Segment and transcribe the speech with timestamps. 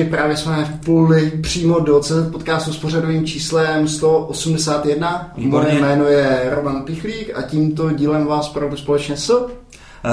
[0.00, 5.32] posluchači, právě jsme vpluli přímo do CZ podcastu s pořadovým číslem 181.
[5.36, 9.50] Moje jméno je Roman Pichlík a tímto dílem vás provedu společně s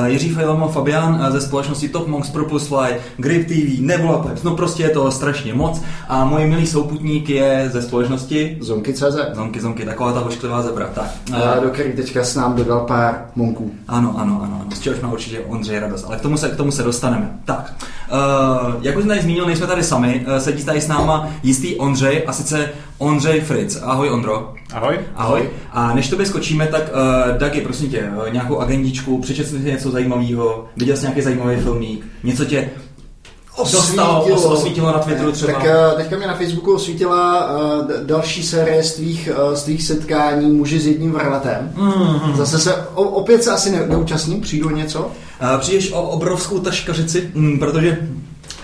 [0.05, 4.55] Jiří Fejlama Fabian eh, ze společnosti Top Monks, Propulse Fly, Grip TV, Nebula Pipes, no
[4.55, 5.81] prostě je to strašně moc.
[6.07, 9.17] A můj milý souputník je ze společnosti Zonky.cz.
[9.33, 10.89] Zonky, Zonky, taková ta ošklivá zebra.
[10.93, 11.05] Tak.
[11.33, 13.71] A do který teďka s nám dodal pár monků.
[13.87, 16.71] Ano, ano, ano, z čehož má určitě Ondřej radost, ale k tomu se, k tomu
[16.71, 17.39] se dostaneme.
[17.45, 17.73] Tak,
[18.11, 22.23] uh, jak už jsem tady zmínil, nejsme tady sami, sedí tady s náma jistý Ondřej,
[22.27, 23.81] a sice Ondřej Fritz.
[23.83, 24.53] Ahoj Ondro.
[24.73, 24.99] Ahoj.
[25.15, 25.49] Ahoj.
[25.71, 29.91] A než tobě skočíme, tak uh, Dagi, prosím tě, uh, nějakou agendičku, přečetl jsi něco
[29.91, 32.69] zajímavého, viděl jsi nějaký zajímavý filmík, něco tě
[33.63, 34.53] dostalo, Osvítilo.
[34.53, 35.53] osvítilo na Twitteru třeba.
[35.53, 39.83] Tak eh, teďka mě na Facebooku osvítila uh, další série z tvých, uh, z tvých
[39.83, 41.71] setkání muži s jedním vrletem.
[41.75, 42.35] Mm-hmm.
[42.35, 44.99] Zase se, o, opět se asi ne, neúčastním, přijdu něco.
[45.01, 48.07] Uh, přijdeš o obrovskou taškařici, mm, protože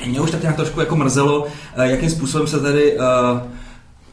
[0.06, 3.04] mě už tak nějak trošku jako mrzelo, uh, jakým způsobem se tady uh,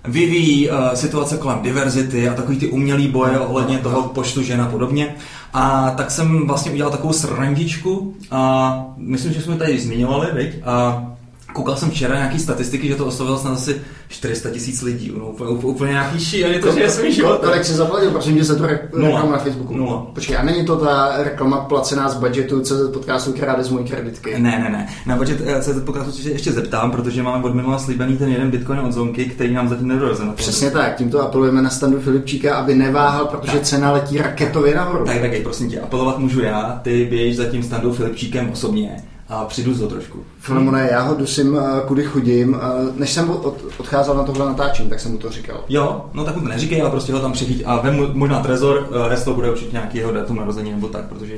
[0.04, 4.68] vyvíjí uh, situace kolem diverzity a takový ty umělý boje ohledně toho počtu žen a
[4.68, 5.14] podobně.
[5.52, 10.54] A tak jsem vlastně udělal takovou srandičku a myslím, že jsme tady zmiňovali, viď?
[10.64, 11.06] A
[11.52, 15.12] Koukal jsem včera nějaký statistiky, že to oslovilo snad asi 400 tisíc lidí.
[15.18, 17.40] No, úplně, úplně nějaký šílený, to že je svůj život.
[17.44, 19.08] Kolik si zaplatil, prosím tě, za tu Nula.
[19.08, 19.76] reklamu na Facebooku?
[19.76, 20.06] Nula.
[20.14, 23.84] Počkej, a není to ta reklama placená z budgetu CZ podcastu, která jde z mojí
[23.84, 24.38] kreditky?
[24.38, 24.88] Ne, ne, ne.
[25.06, 28.50] Na budget eh, CZ podcastu se ještě zeptám, protože máme od minula slíbený ten jeden
[28.50, 30.32] bitcoin od Zonky, který nám zatím nedorazil.
[30.36, 35.04] Přesně tak, tímto apelujeme na standu Filipčíka, aby neváhal, protože cena letí raketově nahoru.
[35.04, 38.96] Tak, tak, prosím tě, apelovat můžu já, ty běž za tím standou Filipčíkem osobně
[39.30, 40.18] a přijdu to trošku.
[40.38, 42.56] Filemone, já ho dusím, eh, kudy chodím.
[42.60, 45.64] Eh, Než jsem od, odcházel na tohle natáčení, tak jsem mu to říkal.
[45.68, 48.88] Jo, no tak mu to neříkej, ale prostě ho tam přichyť a vem možná trezor,
[48.90, 51.34] eh, resto bude určitě nějaký jeho datum narození nebo tak, protože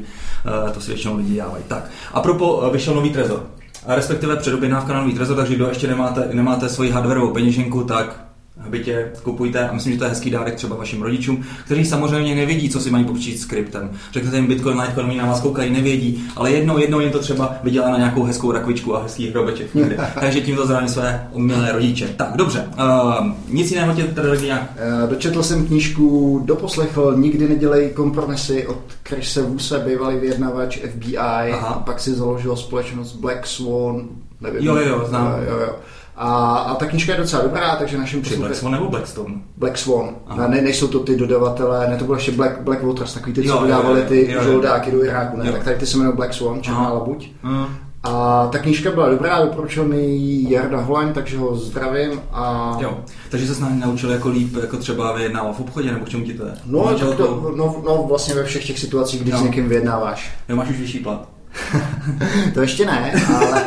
[0.74, 1.64] to si většinou lidi dávají.
[1.68, 3.46] Tak, a propo, vyšel nový trezor,
[3.86, 8.31] a respektive předobědnávka na nový trezor, takže kdo ještě nemáte, nemáte svoji hardwareovou peněženku, tak
[8.68, 12.70] bytě kupujte a myslím, že to je hezký dárek třeba vašim rodičům, kteří samozřejmě nevědí,
[12.70, 13.90] co si mají počít s kryptem.
[14.12, 17.54] Řeknete jim Bitcoin, Litecoin, oni na vás koukají, nevědí, ale jednou, jednou jim to třeba
[17.62, 19.96] vydělá na nějakou hezkou rakvičku a hezký hrobeček někde.
[20.20, 22.08] Takže tímto zdravím své milé rodiče.
[22.08, 22.68] Tak, dobře.
[22.78, 28.78] Uh, nic jiného tě taky nějak Eh, Dočetl jsem knížku, doposlechl Nikdy nedělej kompromisy od
[29.08, 31.68] Chrisse Vuse, bývalý vyjednavač FBI, Aha.
[31.68, 34.08] a pak si založil společnost Black Swan,
[34.40, 34.62] nevím.
[34.66, 35.34] Jo, jo, znám.
[35.42, 35.74] Eh, Jo, jo.
[36.16, 39.34] A, a ta knížka je docela dobrá, takže našim Při Black Swan nebo Blackstone?
[39.56, 40.10] Black Swan.
[40.26, 40.46] Aha.
[40.46, 43.48] Ne, nejsou to ty dodavatelé, ne, to bylo ještě Black, Black Waters, takový ty, co
[43.48, 44.44] jo, dodávali ty jo, jo.
[44.44, 45.46] žoldáky do Iráku, ne?
[45.46, 45.52] Jo.
[45.52, 46.92] Tak tady ty se jmenují Black Swan, Černá Aha.
[46.92, 47.30] labuť.
[47.42, 47.66] Mm.
[48.04, 52.20] A ta knížka byla dobrá, doporučil mi ji Jarda Holaň, takže ho zdravím.
[52.32, 52.98] A Jo,
[53.30, 56.24] takže se s námi naučil jako líp, jako třeba vyjednávat v obchodě, nebo k čemu
[56.24, 56.52] ti to je?
[56.66, 57.14] No, auto?
[57.14, 59.38] to, no, no, vlastně ve všech těch situacích, kdy No.
[59.38, 60.32] s někým vyjednáváš.
[60.48, 61.28] Jo, máš už vyšší plat.
[62.54, 63.62] To ještě ne, ale,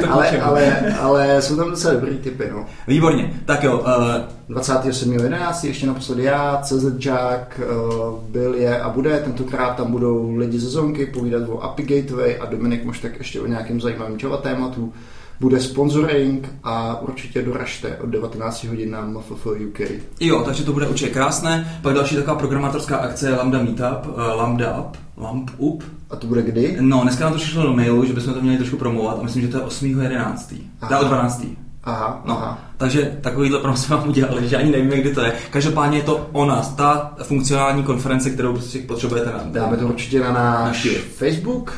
[0.08, 2.48] ale, ale, ale jsou tam docela dobrý typy.
[2.52, 2.66] No.
[2.88, 5.66] Výborně, tak jo, uh, 27.11.
[5.66, 9.18] ještě naposledy já, CZ Jack, uh, byl je a bude.
[9.18, 13.46] Tentokrát tam budou lidi ze Zonky povídat o API Gateway a Dominik Moštek ještě o
[13.46, 14.92] nějakém zajímavém Java tématu.
[15.40, 19.80] Bude sponsoring a určitě doražte od 19 hodin na MFF UK.
[20.20, 21.78] jo, takže to bude určitě krásné.
[21.82, 25.82] Pak další taková programátorská akce je Lambda Meetup, uh, Lambda Up, Lamp Up.
[26.10, 26.76] A to bude kdy?
[26.80, 29.42] No, dneska nám to přišlo do mailu, že bychom to měli trošku promovat a myslím,
[29.42, 30.56] že to je 8.11.
[30.80, 30.90] Aha.
[30.90, 31.44] Dá o 12.
[31.84, 32.58] Aha, No, aha.
[32.76, 35.32] takže takovýhle promo jsme vám udělali, že ani nevíme, kdy to je.
[35.50, 39.40] Každopádně je to o nás, ta funkcionální konference, kterou prostě potřebujete na.
[39.44, 40.88] Dáme to určitě na náš Naši.
[40.94, 41.72] Facebook,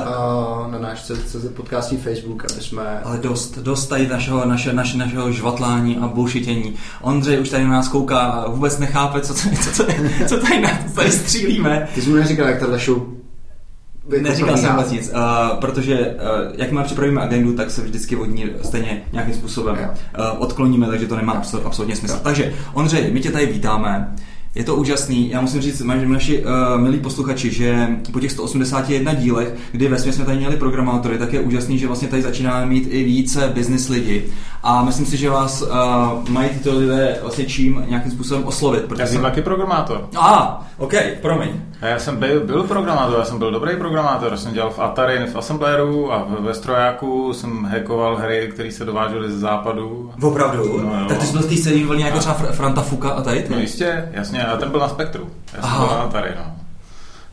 [0.00, 0.14] Tak.
[0.16, 3.00] a na náš CZ podcastí Facebook, aby jsme...
[3.04, 6.74] Ale dost, dost tady našeho, naše, naše, našeho žvatlání a bullshitění.
[7.02, 9.84] Ondřej už tady na nás kouká a vůbec nechápe, co, tady- co, co,
[10.26, 11.88] co, tady, na, co tady střílíme.
[11.94, 13.02] Ty jsi mu neříkal, jak tahle show...
[14.20, 18.24] Neříkal jsem vůbec nic, uh, protože uh, jak má připravíme agendu, tak se vždycky od
[18.24, 22.20] ní stejně nějakým způsobem uh, odkloníme, takže to nemá absol- absolutně smysl.
[22.22, 24.14] Takže Ondřej, my tě tady vítáme.
[24.56, 25.30] Je to úžasný.
[25.30, 29.98] Já musím říct, máš naši uh, milí posluchači, že po těch 181 dílech, kdy ve
[29.98, 33.88] jsme tady měli programátory, tak je úžasný, že vlastně tady začínáme mít i více business
[33.88, 34.24] lidi.
[34.62, 35.68] A myslím si, že vás uh,
[36.28, 38.82] mají tyto lidé vlastně čím nějakým způsobem oslovit.
[38.82, 40.08] Já Protože jsem taky programátor.
[40.18, 40.92] A, OK,
[41.22, 41.50] promiň.
[41.82, 44.78] A já jsem byl, byl programátor, já jsem byl dobrý programátor, já jsem dělal v
[44.78, 50.12] Atari, v Assembléru a ve strojáku jsem hackoval hry, které se dovážely ze západu.
[50.22, 50.80] Opravdu?
[50.82, 51.06] No jo.
[51.08, 53.42] tak ty jsi byl v té stejné vlně jako třeba Fr- Franta Fuka a tady
[53.42, 53.52] ty?
[53.52, 55.30] No jistě, jasně, a ten byl na Spektru.
[55.54, 55.86] Já jsem Aha.
[55.86, 56.56] byl na Atari, no.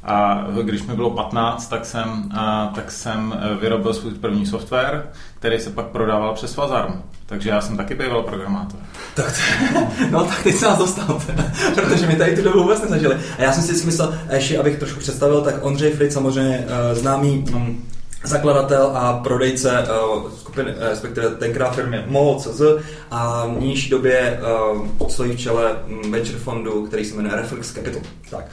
[0.05, 5.07] A když mi bylo 15, tak jsem, a, tak jsem eh, vyrobil svůj první software,
[5.43, 7.01] který se pak prodával přes Fazarm.
[7.25, 8.79] Takže já jsem taky býval programátor.
[9.15, 9.79] Tak to,
[10.11, 11.21] no tak teď se nás dostal,
[11.75, 13.15] protože my tady tu dobu vůbec nezažili.
[13.37, 16.67] A já jsem si vždycky myslel, a ještě abych trošku představil, tak Ondřej Fritz samozřejmě
[16.67, 17.83] uh, známý um,
[18.23, 22.61] zakladatel a prodejce uh, skupiny, respektive tenkrát firmy MOL.cz
[23.11, 24.39] a v nížší době
[24.99, 25.75] uh, stojí v čele
[26.09, 28.01] venture fondu, který se jmenuje Reflex Capital.
[28.29, 28.45] Tak.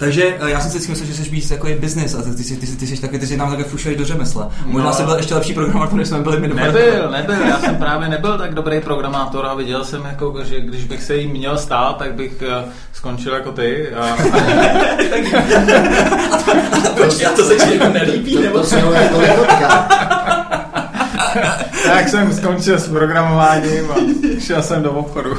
[0.00, 2.44] Takže já jsem si vždycky myslel, že jsi víc jako je business a ty, ty,
[2.44, 4.50] ty, ty, ty, jsi taky, ty jsi nám také fušeli do řemesla.
[4.66, 4.94] Možná no.
[4.94, 8.38] jsi byl ještě lepší programátor, než jsme byli my Nebyl, nebyl, já jsem právě nebyl
[8.38, 12.14] tak dobrý programátor a viděl jsem, jako, že když bych se jim měl stát, tak
[12.14, 12.42] bych
[12.92, 13.88] skončil jako ty.
[13.94, 14.16] A...
[17.26, 18.58] a to se ti jako nelíbí, to, nebo?
[18.58, 19.20] To, to jako
[21.84, 23.94] tak jsem skončil s programováním a
[24.40, 25.30] šel jsem do obchodu.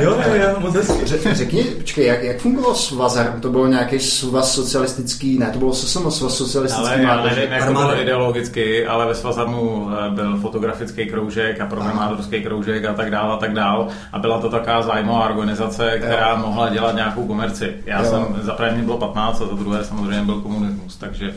[0.00, 1.06] jo, jo, jo, moc hezky.
[1.34, 3.38] Řekni, počkej, jak, jak fungoval svazar?
[3.40, 7.66] To bylo nějaký svaz socialistický, ne, to bylo SSM, svaz socialistický Ale já nevím, jak
[7.66, 13.10] to bylo ideologicky, ale ve Svazarmu eh, byl fotografický kroužek a programátorský kroužek a tak
[13.10, 13.86] dále a tak dále.
[14.12, 16.36] A byla to taková zájmová organizace, která jo.
[16.36, 17.74] mohla dělat nějakou komerci.
[17.86, 18.10] Já jo.
[18.10, 21.34] jsem, za první bylo 15 a za druhé samozřejmě byl komunismus, takže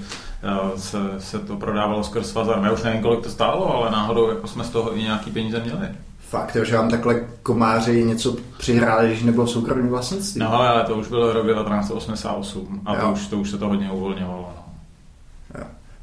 [0.75, 2.59] se, se to prodávalo skrz Svazar.
[2.63, 5.59] Já už nevím, kolik to stálo, ale náhodou jako jsme z toho i nějaký peníze
[5.59, 5.88] měli.
[6.30, 10.39] Fakt, že vám takhle komáři něco přihráli, když nebylo soukromý vlastnictví.
[10.39, 13.91] No ale to už bylo rok 1988 a to už, to už se to hodně
[13.91, 14.58] uvolňovalo.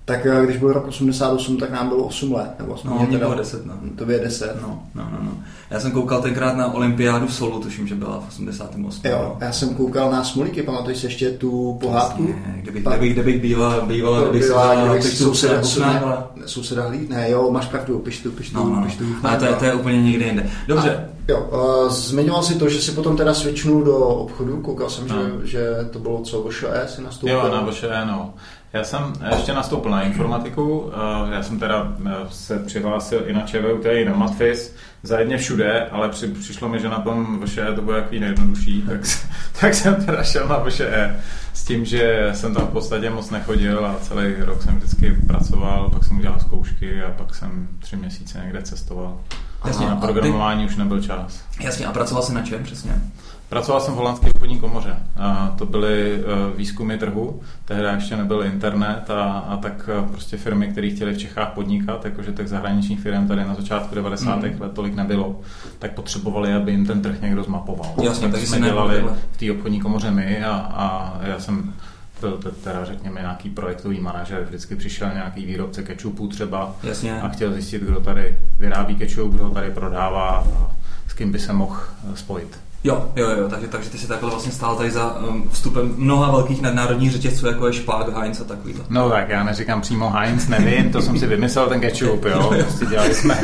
[0.09, 0.15] No.
[0.15, 2.51] Tak eh, když byl rok 88, tak nám bylo 8 let.
[2.59, 3.75] Nebo no, mě bylo 10, no.
[3.97, 4.83] To je 10, no.
[4.95, 5.33] no, no, no.
[5.71, 9.07] Já jsem koukal tenkrát na olympiádu Solu, tuším, že byla v 88.
[9.11, 12.23] Jo, já jsem koukal na Smolíky, pamatuješ si ještě tu pohádku?
[12.23, 12.91] Vlastně, kdybych, pa...
[12.91, 17.99] kdybych, kdybych bývala, bývala, kdybych se vzala souseda, souseda, souseda hlíd, ne, jo, máš pravdu,
[17.99, 18.87] pištu, pištu, no, no, no.
[18.87, 19.05] pištu.
[19.23, 20.51] Ale to je, to je úplně někde jinde.
[20.69, 20.97] Dobře.
[20.97, 25.09] A, jo, uh, zmiňoval si to, že si potom teda switchnul do obchodu, koukal jsem,
[25.09, 25.17] no.
[25.17, 27.37] že, že to bylo co, VŠE si nastoupil.
[27.37, 28.35] Jo, na VŠE, no.
[28.77, 30.93] Já jsem ještě nastoupil na informatiku,
[31.31, 36.09] já jsem teda eh, se přihlásil i na ČVUT, i na Matfis, zajedně všude, ale
[36.09, 39.01] při, přišlo mi, že na tom VŠE to bude jaký nejjednodušší, tak,
[39.61, 41.21] tak jsem teda šel na VŠE
[41.53, 45.91] s tím, že jsem tam v podstatě moc nechodil a celý rok jsem vždycky pracoval,
[45.91, 49.21] pak jsem udělal zkoušky a pak jsem tři měsíce někde cestoval.
[49.65, 50.71] Jasně, na programování ty...
[50.71, 51.41] už nebyl čas.
[51.61, 53.01] Jasně, a pracoval jsi na čem přesně?
[53.49, 54.97] Pracoval jsem v holandské obchodní komoře.
[55.17, 60.37] A to byly e, výzkumy trhu, tehdy ještě nebyl internet a, a tak e, prostě
[60.37, 64.37] firmy, které chtěly v Čechách podnikat, jakože těch zahraničních firm tady na začátku 90.
[64.37, 64.61] Mm.
[64.61, 65.41] let tolik nebylo,
[65.79, 67.95] tak potřebovali, aby jim ten trh někdo zmapoval.
[68.03, 71.75] Jasně, tak jsme dělali v té obchodní komoře my a, a já jsem
[72.21, 77.21] byl teda řekněme nějaký projektový manažer, vždycky přišel nějaký výrobce kečupu třeba Jasně.
[77.21, 80.71] a chtěl zjistit, kdo tady vyrábí kečup, kdo tady prodává a
[81.09, 81.81] s kým by se mohl
[82.13, 82.59] e, spojit.
[82.85, 86.31] Jo, jo, jo, takže, takže ty si takhle vlastně stál tady za um, vstupem mnoha
[86.31, 88.75] velkých nadnárodních řetězců, jako je Špák, Heinz a takový.
[88.89, 92.87] No tak, já neříkám přímo Heinz, nevím, to jsem si vymyslel ten ketchup, jo, prostě
[92.87, 93.35] dělali jsme...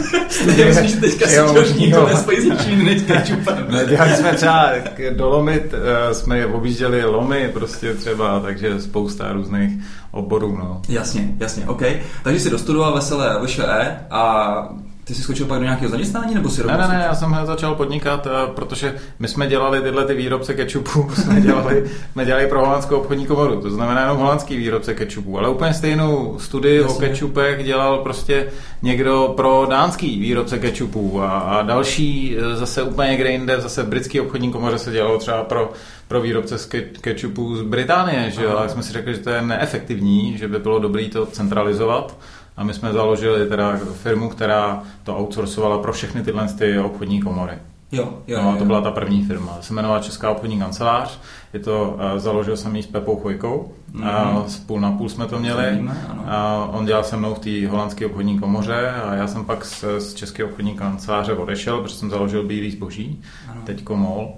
[0.46, 3.66] Myslím, že teďka si to nespojí s ničím než ketchupem.
[3.88, 4.70] Dělali jsme třeba
[5.16, 9.72] dolomit, uh, jsme objížděli lomy prostě třeba, takže spousta různých
[10.10, 10.82] oborů, no.
[10.88, 11.82] Jasně, jasně, OK.
[12.22, 14.68] Takže si dostudoval veselé VŠE a
[15.04, 17.74] ty jsi skočil pak do nějakého zaměstnání nebo si Ne, ne, ne, já jsem začal
[17.74, 22.60] podnikat, eh, protože my jsme dělali tyhle ty výrobce kečupů, jsme dělali, jsme dělali pro
[22.60, 26.96] holandskou obchodní komoru, to znamená jenom holandský výrobce kečupů, ale úplně stejnou studii Jasně.
[26.96, 28.48] o kečupech dělal prostě
[28.82, 34.20] někdo pro dánský výrobce kečupů a, a další eh, zase úplně někde jinde, zase britský
[34.20, 35.72] obchodní komoře se dělalo třeba pro
[36.08, 36.68] pro výrobce z
[37.00, 40.58] kečupů z Británie, že jo, ale jsme si řekli, že to je neefektivní, že by
[40.58, 42.16] bylo dobré to centralizovat
[42.62, 47.52] a my jsme založili teda firmu, která to outsourcovala pro všechny tyhle ty obchodní komory.
[47.92, 49.58] Jo, jo, no, to byla ta první firma.
[49.60, 51.18] Se jmenovala Česká obchodní kancelář.
[51.52, 53.72] Je to, uh, založil jsem ji s Pepou Chojkou.
[53.94, 54.36] Mm-hmm.
[54.36, 55.70] Uh, půl na půl jsme to měli.
[55.70, 59.64] Víme, uh, on dělal se mnou v té holandské obchodní komoře a já jsem pak
[59.64, 63.60] z, z České obchodní kanceláře odešel, protože jsem založil Bílý zboží, ano.
[63.64, 64.32] teďko MOL.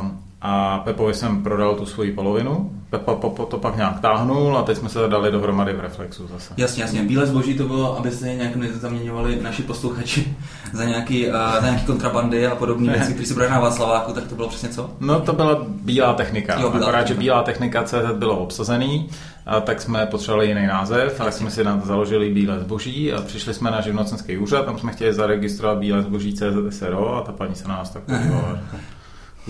[0.00, 0.06] Uh,
[0.42, 4.76] a Pepovi jsem prodal tu svoji polovinu, Pepa Popo to pak nějak táhnul a teď
[4.78, 6.54] jsme se dali dohromady v Reflexu zase.
[6.56, 7.02] Jasně, jasně.
[7.02, 10.36] Bílé zboží to bylo, aby se nějak nezaměňovali naši posluchači
[10.72, 14.24] za nějaký, uh, za nějaký kontrabandy a podobné věci, které se brali na Václaváku, tak
[14.26, 14.90] to bylo přesně co?
[15.00, 16.60] No to byla bílá technika.
[16.60, 17.14] Jo, bílá Akorát, technika.
[17.14, 19.08] že bílá technika CZ bylo obsazený,
[19.46, 23.22] a tak jsme potřebovali jiný název, tak jsme si na to založili Bílé zboží a
[23.22, 27.32] přišli jsme na živnocenský úřad, tam jsme chtěli zaregistrovat Bílé zboží CZ SRO a ta
[27.32, 28.58] paní se na nás tak podívala.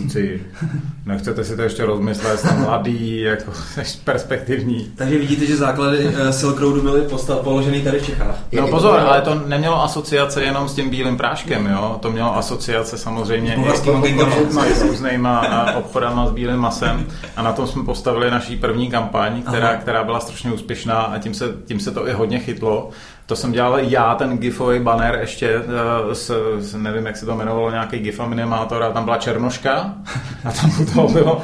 [0.00, 0.42] Kluci,
[1.07, 3.52] nechcete si to ještě rozmyslet, jste mladý, jako
[4.04, 4.92] perspektivní.
[4.95, 8.38] Takže vidíte, že základy uh, Silk Roadu byly postav, položeny tady v Čechách.
[8.52, 11.99] No pozor, ale to nemělo asociace jenom s tím bílým práškem, jo?
[12.00, 17.66] To mělo asociace samozřejmě i s různýma eh, obchodama s bílým masem a na tom
[17.66, 21.90] jsme postavili naší první kampaň, která, která byla strašně úspěšná a tím se, tím se
[21.90, 22.90] to i hodně chytlo
[23.31, 27.33] to jsem dělal já, ten gifový banner ještě, uh, s, s, nevím, jak se to
[27.33, 29.95] jmenovalo, nějaký gif animátor a tam byla černoška
[30.45, 31.43] a tam u toho bylo,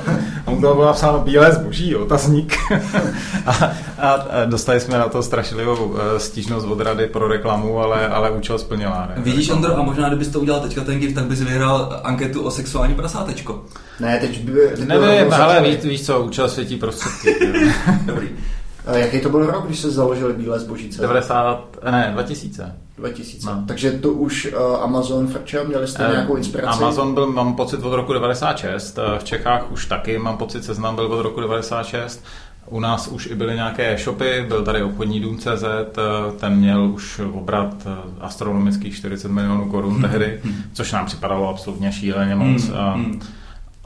[0.51, 2.57] u toho bylo psáno bílé zboží, otazník.
[3.47, 3.53] a,
[3.99, 8.59] A dostali jsme na to strašlivou eh, stížnost od rady pro reklamu, ale, ale účel
[8.59, 9.09] splnila.
[9.09, 9.23] Ne?
[9.23, 12.51] Vidíš, Ondro, a možná kdybys to udělal teďka ten GIF, tak bys vyhrál anketu o
[12.51, 13.65] sexuální prasátečko.
[14.01, 14.53] Ne, teď by...
[14.77, 17.37] Teď Nevím, ale víš, víš co, účel světí prostředky.
[18.05, 18.29] Dobrý.
[18.87, 21.03] A jaký to byl rok, když se založili Bílé zbožíce?
[21.03, 22.75] 90, ne, 2000.
[22.99, 23.47] 2000.
[23.47, 23.65] No.
[23.69, 26.83] Takže to už uh, Amazon frčel, měli jste nějakou inspiraci?
[26.83, 28.99] Amazon byl, mám pocit, od roku 96.
[29.19, 32.25] V Čechách už taky, mám pocit, seznam byl od roku 96.
[32.67, 35.65] U nás už i byly nějaké shopy, byl tady obchodní dům CZ,
[36.41, 37.87] ten měl už obrat
[38.21, 40.03] astronomických 40 milionů korun hmm.
[40.03, 40.55] tehdy, hmm.
[40.73, 42.63] což nám připadalo absolutně šíleně moc.
[42.95, 43.21] Hmm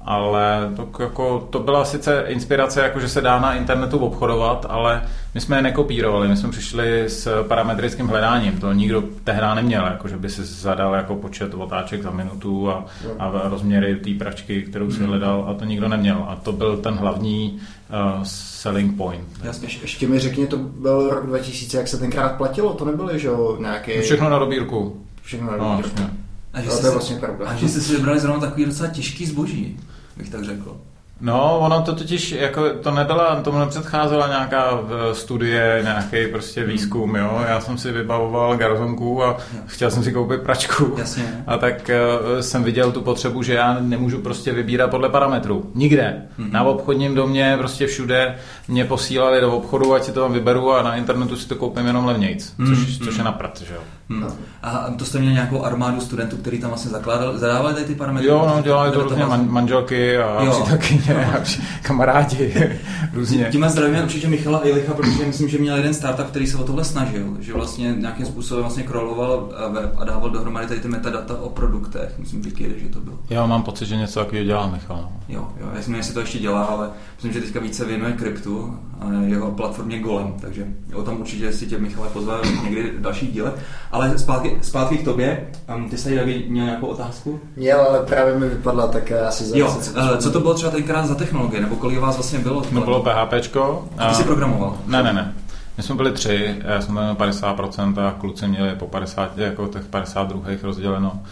[0.04, 5.02] ale to, jako, to byla sice inspirace, jako že se dá na internetu obchodovat, ale
[5.34, 10.08] my jsme je nekopírovali, my jsme přišli s parametrickým hledáním, to nikdo tehdy neměl, jako
[10.08, 12.84] že by si zadal jako počet otáček za minutu a,
[13.18, 15.08] a rozměry té pračky, kterou si hmm.
[15.08, 19.28] hledal a to nikdo neměl a to byl ten hlavní uh, selling point.
[19.42, 23.28] Jasně, ještě mi řekni, to byl rok 2000, jak se tenkrát platilo, to nebyly, že
[23.28, 24.02] jo, nějaké...
[24.02, 25.06] Všechno na dobírku.
[25.22, 26.00] Všechno na no, dobírku.
[26.00, 26.10] No,
[26.52, 27.46] a že, to je vlastně pravda.
[27.46, 29.80] a že jste si vybrali zrovna takový docela těžký zboží,
[30.20, 30.80] bych tak řekl.
[31.20, 36.70] No, ono to totiž, jako to nebyla, tomu nepředcházela nějaká eh, studie, nějaký prostě hmm.
[36.70, 37.44] výzkum, jo.
[37.48, 39.36] Já jsem si vybavoval garzonku a
[39.66, 40.94] chtěl jsem si koupit pračku.
[40.98, 41.44] Jasně.
[41.46, 41.90] A tak
[42.34, 45.70] uh, jsem viděl tu potřebu, že já nemůžu prostě vybírat podle parametrů.
[45.74, 46.22] Nikde.
[46.38, 46.52] Hmm.
[46.52, 48.34] Na obchodním domě, prostě všude
[48.68, 51.86] mě posílali do obchodu, ať si to tam vyberu a na internetu si to koupím
[51.86, 52.68] jenom levnějc, hmm.
[52.68, 53.80] což, což je naprat, že jo.
[54.08, 54.26] Hmm.
[54.62, 58.28] A to jste měli nějakou armádu studentů, který tam vlastně zakládal, zadávali tady ty parametry?
[58.28, 60.66] Jo, no, dělali to různě man, manželky a jo.
[60.70, 61.02] taky
[61.82, 62.70] kamarádi,
[63.12, 63.48] různě.
[63.52, 66.84] Tím zdravíme určitě Michala Ilicha, protože myslím, že měl jeden startup, který se o tohle
[66.84, 71.48] snažil, že vlastně nějakým způsobem vlastně kroloval web a dával dohromady tady ty metadata o
[71.48, 72.18] produktech.
[72.18, 72.50] Myslím, že
[72.80, 73.18] že to bylo.
[73.30, 74.96] Já mám pocit, že něco takového dělá Michal.
[74.96, 75.20] No.
[75.28, 78.78] Jo, jo, já si jestli to ještě dělá, ale myslím, že teďka více věnuje kryptu
[79.00, 83.52] a jeho platformě Golem, takže o tom určitě si tě Michale pozve někdy další díle.
[83.90, 85.48] Ale zpátky, zpátky k tobě.
[85.76, 87.40] Um, ty jsi tady měl nějakou otázku?
[87.56, 90.99] Měl, ale právě mi vypadla tak asi za Jo, uh, co to bylo třeba tenkrát
[91.06, 92.62] za technologie, nebo kolik vás vlastně bylo?
[92.72, 93.88] No bylo PHPčko.
[93.98, 94.76] A ty jsi programoval?
[94.86, 95.34] Ne, ne, ne.
[95.76, 99.84] My jsme byli tři, já jsem měl 50% a kluci měli po 50, jako těch
[99.84, 101.22] 52 rozděleno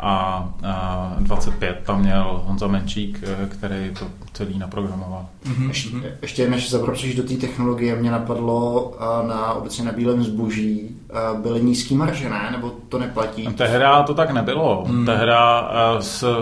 [0.00, 5.26] a, a 25 tam měl Honza Menčík, eh, který to celý naprogramoval.
[5.46, 5.68] Mm-hmm.
[5.68, 5.90] Ještě,
[6.22, 10.96] ještě než zabročíš do té technologie, mě napadlo na obecně na bílém zboží
[11.42, 12.48] byly nízký marže, ne?
[12.52, 13.46] Nebo to neplatí?
[13.46, 14.84] Tehda to tak nebylo.
[14.88, 15.06] Hmm.
[15.06, 15.70] Tehda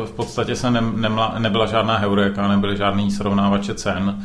[0.05, 4.23] v podstatě se ne, nemla, nebyla žádná heureka, nebyly žádný srovnávače cen.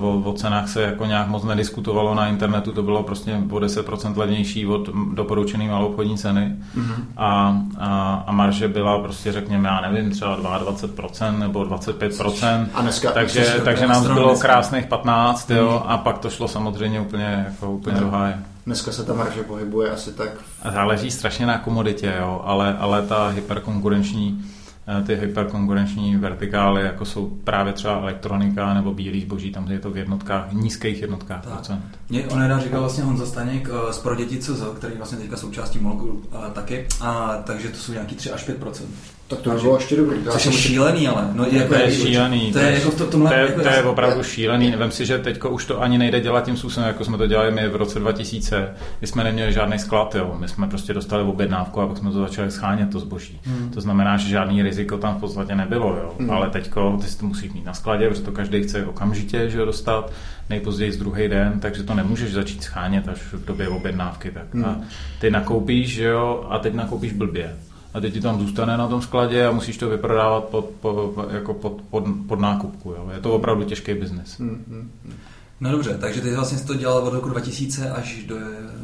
[0.00, 4.16] O, o cenách se jako nějak moc nediskutovalo na internetu, to bylo prostě o 10%
[4.16, 7.04] levnější od doporučený malobchodní ceny mm-hmm.
[7.16, 12.66] a, a, a marže byla prostě řekněme, já nevím, třeba 22% nebo 25%.
[12.74, 15.56] A dneska, takže, takže nám bylo krásných 15 mm.
[15.56, 15.92] jo, mhm.
[15.92, 18.38] a pak to šlo samozřejmě úplně, jako, úplně do háje.
[18.66, 20.30] Dneska se ta marže pohybuje asi tak...
[20.72, 24.53] Záleží strašně na komoditě, jo, ale, ale ta hyperkonkurenční Eh,
[25.06, 29.96] ty hyperkonkurenční vertikály, jako jsou právě třeba elektronika nebo bílý zboží, tam je to v
[29.96, 31.52] jednotkách, nízkých jednotkách tak.
[31.52, 31.82] procent.
[32.08, 36.50] Mě on říkal vlastně Honza Staněk eh, z ProDěti.cz, který vlastně teďka součástí Molgu eh,
[36.50, 38.58] taky, a takže to jsou nějaký 3 až 5
[39.34, 40.18] tak to bylo ještě dobrý.
[40.30, 41.28] Což je šílený, ale.
[41.32, 42.52] No, jako to je šílený.
[42.52, 44.74] To je, jako v tomhle, to je, jako to je opravdu šílený.
[44.76, 47.50] Vem si, že teď už to ani nejde dělat tím způsobem, jako jsme to dělali
[47.50, 48.74] my v roce 2000.
[49.00, 50.36] My jsme neměli žádný sklad, jo.
[50.38, 53.40] My jsme prostě dostali objednávku a pak jsme to začali schánět, to zboží.
[53.44, 53.70] Hmm.
[53.70, 56.14] To znamená, že žádný riziko tam v podstatě nebylo, jo.
[56.18, 56.30] Hmm.
[56.30, 59.58] Ale teď ty si to musíš mít na skladě, protože to každý chce okamžitě že
[59.58, 60.12] jo, dostat,
[60.50, 64.30] nejpozději z druhý den, takže to nemůžeš začít schánět až v době objednávky.
[64.30, 64.54] Tak.
[64.54, 64.64] Hmm.
[64.64, 64.76] A
[65.20, 67.56] ty nakoupíš, že jo, a teď nakoupíš blbě
[67.94, 71.54] a teď ti tam zůstane na tom skladě a musíš to vyprodávat pod, pod, jako
[71.54, 72.90] pod, pod, pod nákupku.
[72.90, 73.10] Jo.
[73.14, 74.38] Je to opravdu těžký biznis.
[74.38, 75.14] Hmm, hmm, hmm.
[75.60, 78.36] No dobře, takže ty vlastně jsi to dělal od roku 2000 až do,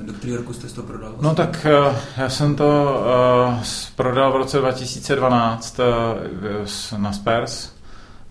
[0.02, 1.14] do kterého roku jste to prodal?
[1.21, 3.00] No tak uh, já jsem to
[3.49, 3.62] uh,
[3.97, 7.79] prodal v roce 2012 uh, na Spurs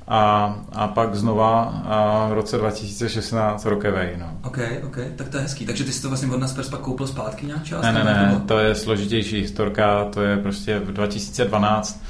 [0.10, 4.16] a, a pak znova a v roce 2016 rokevej.
[4.20, 4.38] No.
[4.44, 5.66] OK, OK, tak to je hezký.
[5.66, 7.82] Takže ty jsi to vlastně od Naspers pak koupil zpátky nějak část?
[7.82, 12.04] Ne, ne, ne, to je složitější historka, to je prostě v 2012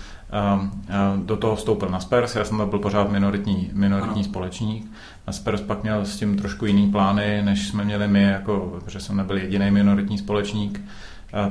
[0.54, 4.92] um, uh, do toho vstoupil Naspers, já jsem to byl pořád minoritní, minoritní společník.
[5.28, 9.18] Naspers pak měl s tím trošku jiný plány, než jsme měli my, jako, protože jsem
[9.18, 10.82] nebyl jediný minoritní společník.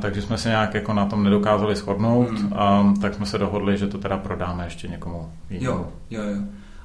[0.01, 2.53] Takže jsme se nějak jako na tom nedokázali shodnout, hmm.
[2.57, 5.75] a, tak jsme se dohodli, že to teda prodáme ještě někomu jinému.
[5.75, 6.41] Jo, jo, jo.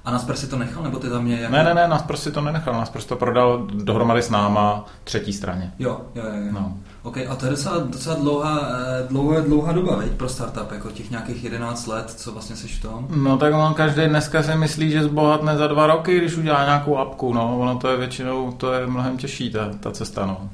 [0.05, 1.53] A Naspers si to nechal, nebo ty tam mě jako...
[1.53, 5.73] Ne, ne, ne, Naspers si to nenechal, Naspers to prodal dohromady s náma třetí straně.
[5.79, 6.45] Jo, jo, jo.
[6.45, 6.51] jo.
[6.51, 6.77] No.
[7.03, 10.91] OK, a to je docela, docela dlouhá, eh, dlouhá, dlouhá doba, veď, pro startup, jako
[10.91, 13.07] těch nějakých 11 let, co vlastně seš v tom?
[13.15, 16.97] No tak on každý dneska si myslí, že zbohatne za dva roky, když udělá nějakou
[16.97, 20.49] apku, no, ono to je většinou, to je mnohem těžší, ta, ta cesta, no.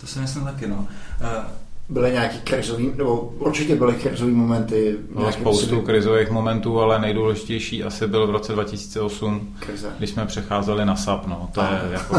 [0.00, 0.76] To si myslím taky, no.
[0.76, 1.44] Uh,
[1.92, 4.96] byly nějaký krizový, nebo určitě byly krizový momenty.
[5.14, 5.86] No, spoustu si...
[5.86, 9.88] krizových momentů, ale nejdůležitější asi byl v roce 2008, Krize.
[9.98, 11.26] když jsme přecházeli na SAP.
[11.26, 11.48] No.
[11.52, 12.16] To je jako,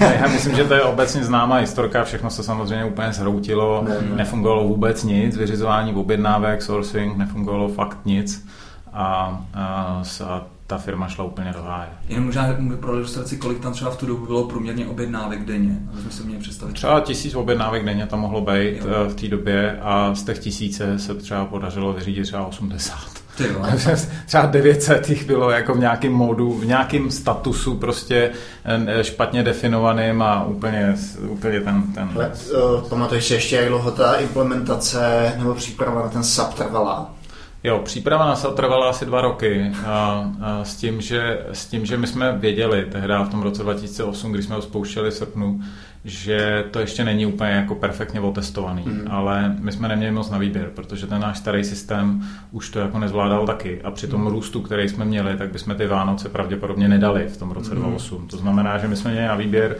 [0.20, 4.16] já myslím, že to je obecně známá historka, všechno se samozřejmě úplně zhroutilo, ne, ne.
[4.16, 8.46] nefungovalo vůbec nic, vyřizování objednávek, sourcing, nefungovalo fakt nic.
[8.92, 11.88] A, a, a ta firma šla úplně do háje.
[12.08, 16.02] Jenom možná pro ilustraci, kolik tam třeba v tu dobu bylo průměrně objednávek denně, aby
[16.02, 16.72] jsme si měli představit.
[16.72, 18.86] Třeba tisíc objednávek denně tam mohlo být jo.
[19.06, 22.98] Eh, v té době a z těch tisíce se třeba podařilo vyřídit třeba 80.
[24.26, 28.30] třeba 900 jich bylo jako v nějakém modu, v nějakém statusu prostě
[28.64, 30.94] eh, špatně definovaným a úplně,
[31.28, 31.82] úplně ten...
[31.82, 32.10] ten...
[32.14, 32.32] Ale,
[32.74, 37.19] uh, pamatuješ si ještě, jak dlouho ta implementace nebo příprava na ten SAP trvala?
[37.64, 41.86] Jo, příprava na SAT trvala asi dva roky a, a s, tím, že, s tím,
[41.86, 45.60] že my jsme věděli tehdy v tom roce 2008, když jsme ho spouštěli v srpnu,
[46.04, 49.04] že to ještě není úplně jako perfektně otestovaný, mm.
[49.10, 52.98] ale my jsme neměli moc na výběr, protože ten náš starý systém už to jako
[52.98, 54.26] nezvládal taky a při tom mm.
[54.26, 57.82] růstu, který jsme měli, tak bychom ty Vánoce pravděpodobně nedali v tom roce mm.
[57.82, 58.28] 2008.
[58.28, 59.76] To znamená, že my jsme měli na výběr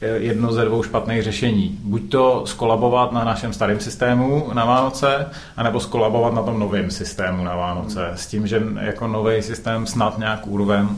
[0.00, 1.78] jedno ze dvou špatných řešení.
[1.82, 7.44] Buď to skolabovat na našem starém systému na Vánoce, anebo skolabovat na tom novém systému
[7.44, 8.10] na Vánoce.
[8.14, 10.88] S tím, že jako nový systém snad nějak úroveň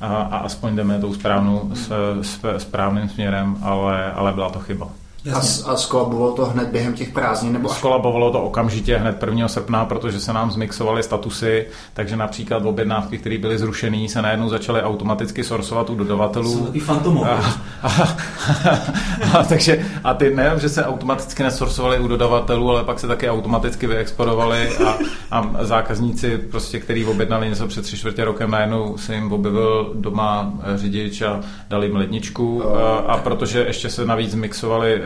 [0.00, 4.88] a, a aspoň jdeme tou správnou, s, s, správným směrem, ale, ale byla to chyba.
[5.24, 5.64] Jasně.
[5.64, 7.52] A, a skolabovalo to hned během těch prázdnin?
[7.52, 9.48] Nebo skolabovalo to okamžitě hned 1.
[9.48, 14.82] srpna, protože se nám zmixovaly statusy, takže například objednávky, které byly zrušené, se najednou začaly
[14.82, 16.52] automaticky sorsovat u dodavatelů.
[16.52, 17.30] Jsou fantomové.
[17.30, 22.84] A, a, a, a, takže, a ty nejenom, že se automaticky nesorsovaly u dodavatelů, ale
[22.84, 24.98] pak se taky automaticky vyexpodovaly a,
[25.30, 30.52] a zákazníci, prostě, který objednali něco před tři čtvrtě rokem, najednou se jim objevil doma
[30.74, 35.02] řidič a dali jim ledničku a, a protože ještě se navíc mixovali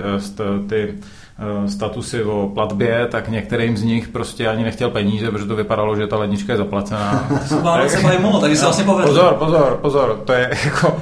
[0.69, 0.95] ty
[1.39, 5.97] Eh, statusy o platbě, tak některým z nich prostě ani nechtěl peníze, protože to vypadalo,
[5.97, 7.29] že ta lednička je zaplacená.
[7.47, 7.57] se
[8.41, 9.09] takže se vlastně povedlo.
[9.09, 10.97] Pozor, pozor, pozor, to je jako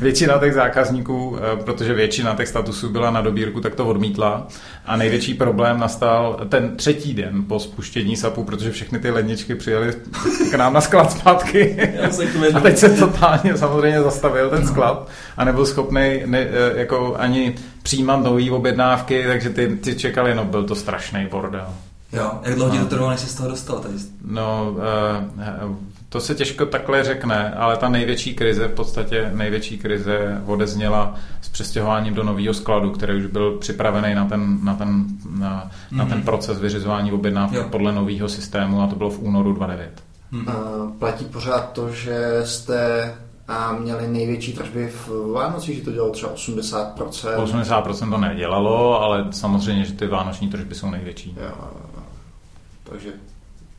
[0.00, 4.46] většina těch zákazníků, eh, protože většina těch statusů byla na dobírku, tak to odmítla.
[4.86, 9.94] A největší problém nastal ten třetí den po spuštění SAPu, protože všechny ty ledničky přijeli
[10.50, 11.90] k nám na sklad zpátky.
[12.54, 17.54] a teď se totálně samozřejmě zastavil ten sklad a nebyl schopný ne, eh, jako ani
[17.82, 21.66] přijímat nové objednávky, takže ty, ty čekali, no byl to strašný bordel.
[22.12, 23.78] Jo, jak dlouho ti to trvalo, než se z toho dostal?
[23.78, 23.94] Tady?
[24.24, 24.74] No,
[25.66, 25.76] uh,
[26.08, 31.48] to se těžko takhle řekne, ale ta největší krize, v podstatě největší krize odezněla s
[31.48, 35.04] přestěhováním do nového skladu, který už byl připravený na ten, na ten,
[35.38, 35.96] na, mm-hmm.
[35.96, 36.24] na ten mhm.
[36.24, 40.02] proces vyřizování objednávky podle nového systému a to bylo v únoru 2009.
[40.32, 40.84] Mm-hmm.
[40.84, 43.12] Uh, platí pořád to, že jste
[43.50, 46.94] a měli největší tržby v Vánoci, že to dělalo třeba 80%.
[46.94, 51.36] 80% to nedělalo, ale samozřejmě, že ty vánoční tržby jsou největší.
[51.42, 51.68] Jo,
[52.84, 53.10] takže,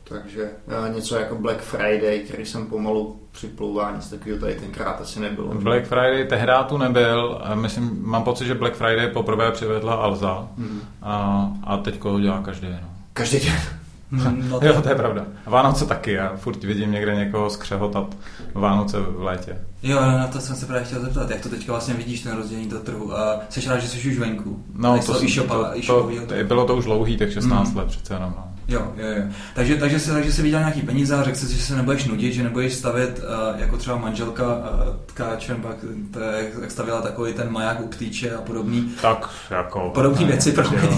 [0.04, 0.50] takže
[0.94, 5.54] něco jako Black Friday, který jsem pomalu připlouvání z takového tady tenkrát asi nebylo.
[5.54, 7.42] Black Friday tehdy tu nebyl.
[7.54, 10.80] Myslím, mám pocit, že Black Friday poprvé přivedla Alza hmm.
[11.02, 12.68] a, a teď ho dělá každý.
[12.70, 12.88] No.
[13.12, 13.81] Každý den.
[14.12, 14.66] No to...
[14.66, 15.26] jo, to je pravda.
[15.46, 18.16] Vánoce taky, já furt vidím někde někoho skřehotat
[18.54, 19.58] Vánoce v létě.
[19.82, 22.68] Jo, na to jsem se právě chtěl zeptat, jak to teďka vlastně vidíš, ten rozdělení
[22.68, 23.18] toho trhu.
[23.18, 24.64] A jsi rád, že jsi už venku?
[24.74, 27.76] No, to, to, to, to, to, bylo to už dlouhý, tak 16 mm.
[27.76, 28.34] let přece jenom.
[28.36, 28.52] No.
[28.72, 29.22] Jo, jo, jo.
[29.54, 32.32] Takže, takže, se, takže se viděl nějaký peníze a řekl jsi, že se nebudeš nudit,
[32.32, 34.60] že nebudeš stavět uh, jako třeba manželka uh,
[35.06, 35.76] tkáčem, pak
[36.60, 38.92] jak stavěla takový ten maják u ptýče a podobný.
[39.02, 39.90] Tak, jako...
[39.94, 40.80] Podobný věci pro mě.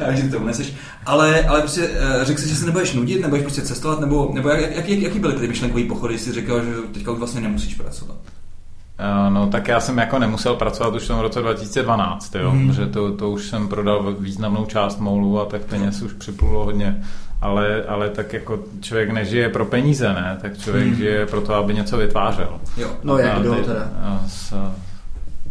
[0.00, 0.74] Já že to neseš.
[1.06, 4.48] Ale, ale prostě uh, řekl jsi, že se nebudeš nudit, nebudeš prostě cestovat, nebo, nebo
[4.48, 7.74] jak, jak, jak, jaký byly ty myšlenkové pochody, jsi řekl, že teďka už vlastně nemusíš
[7.74, 8.18] pracovat?
[8.98, 12.68] Eh, no tak já jsem jako nemusel pracovat už v tom roce 2012, jo, mm.
[12.68, 17.02] protože to, to už jsem prodal významnou část moulu a tak peněz už připlulo hodně.
[17.40, 20.38] Ale, ale tak jako člověk nežije pro peníze, ne?
[20.42, 20.94] Tak člověk mm.
[20.94, 22.60] žije pro to, aby něco vytvářel.
[22.76, 22.90] Jo.
[23.02, 23.90] No jak kdo teda?
[24.26, 24.54] S,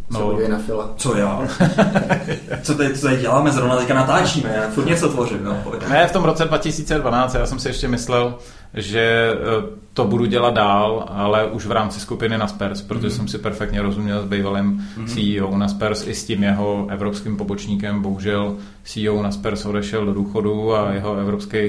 [0.09, 0.19] No.
[0.19, 0.93] Co na fila.
[0.97, 1.41] Co já?
[2.61, 3.51] co, tady, co tady děláme?
[3.51, 5.43] Zrovna teďka natáčíme, já furt něco tvořím.
[5.43, 5.57] No,
[5.89, 8.35] ne, v tom roce 2012 já jsem si ještě myslel,
[8.73, 13.11] že eh, to budu dělat dál, ale už v rámci skupiny Naspers, protože mm-hmm.
[13.11, 15.05] jsem si perfektně rozuměl s bývalým mm-hmm.
[15.05, 18.01] CEO Naspers i s tím jeho evropským pobočníkem.
[18.01, 21.59] Bohužel CEO Naspers odešel do důchodu a jeho evropský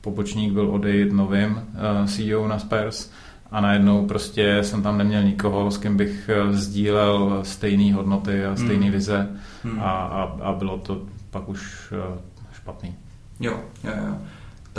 [0.00, 3.10] pobočník byl odejít novým uh, CEO Naspers
[3.50, 8.56] a najednou prostě jsem tam neměl nikoho, s kým bych eh, sdílel stejné hodnoty a
[8.56, 8.92] stejné hmm.
[8.92, 9.28] vize
[9.64, 9.80] hmm.
[9.80, 12.18] A, a, a bylo to pak už eh,
[12.52, 12.94] špatný.
[13.40, 14.14] Jo, jo, jo.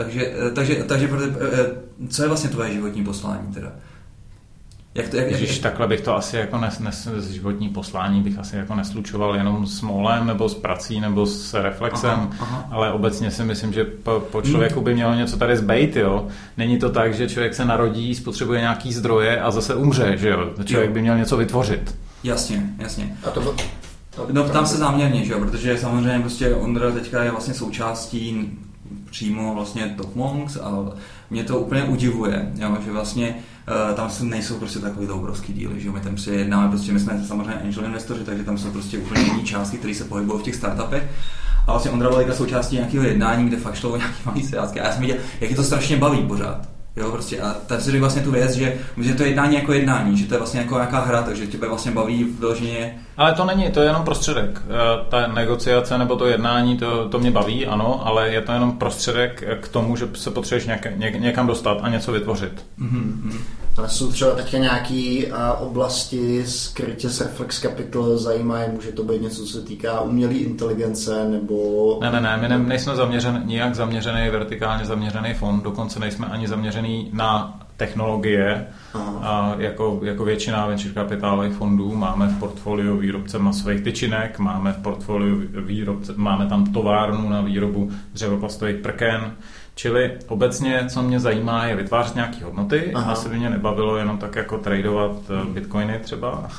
[0.03, 1.09] Takže, eh, takže, takže
[2.09, 3.71] co je vlastně tvoje životní poslání teda?
[4.95, 5.59] Jak to, jak, Ježiš, jak...
[5.59, 9.67] takhle bych to asi jako nes, nes, z životní poslání bych asi jako neslučoval jenom
[9.67, 12.67] s molem nebo s prací nebo s reflexem, aha, aha.
[12.71, 16.27] ale obecně si myslím, že po, po člověku by mělo něco tady zbejt, jo.
[16.57, 20.49] Není to tak, že člověk se narodí, spotřebuje nějaký zdroje a zase umře, že jo.
[20.65, 21.95] Člověk by měl něco vytvořit.
[22.23, 23.17] Jasně, jasně.
[23.23, 23.41] A to,
[24.15, 28.51] to, no, tam se záměrně, že jo, protože samozřejmě prostě Ondra teďka je vlastně součástí
[29.09, 30.71] přímo vlastně Top Monks a
[31.29, 33.35] mě to úplně udivuje, jo, že vlastně
[33.89, 36.99] uh, tam se nejsou prostě takový obrovský díly, že my tam si jednáme, prostě my
[36.99, 40.43] jsme samozřejmě angel investoři, takže tam jsou prostě úplně jiné částky, které se pohybují v
[40.43, 41.03] těch startupech.
[41.67, 44.79] A vlastně Ondra byla součástí nějakého jednání, kde fakt šlo o nějaký malý sázky.
[44.79, 46.78] A já jsem viděl, jak je to strašně baví pořád.
[46.97, 50.17] Jo, prostě a tady si vlastně tu věc, že, že to je jednání jako jednání,
[50.17, 52.97] že to je vlastně jako nějaká hra, takže tebe vlastně baví vyloženě.
[53.17, 54.61] Ale to není, to je jenom prostředek.
[54.65, 58.71] Eh, ta negociace nebo to jednání, to, to mě baví, ano, ale je to jenom
[58.71, 62.65] prostředek k tomu, že se potřebuješ něk, někam dostat a něco vytvořit.
[62.79, 63.31] Mm-hmm.
[63.79, 65.21] Ale jsou třeba teďka nějaké
[65.59, 71.29] oblasti skrytě z Reflex Capital zajímají, může to být něco, co se týká umělé inteligence
[71.29, 71.99] nebo...
[72.01, 76.47] Ne, ne, ne, my ne, nejsme zaměřen, nijak zaměřený, vertikálně zaměřený fond, dokonce nejsme ani
[76.47, 78.67] zaměřený na technologie,
[79.21, 84.81] a jako, jako většina venture kapitálových fondů máme v portfoliu výrobce masových tyčinek, máme v
[84.81, 89.33] portfoliu výrobce, máme tam továrnu na výrobu dřevoplastových prken,
[89.79, 92.91] Čili obecně, co mě zajímá, je vytvářet nějaké hodnoty.
[92.93, 93.11] Aha.
[93.11, 96.49] Asi by mě nebavilo jenom tak jako tradovat eh, bitcoiny třeba.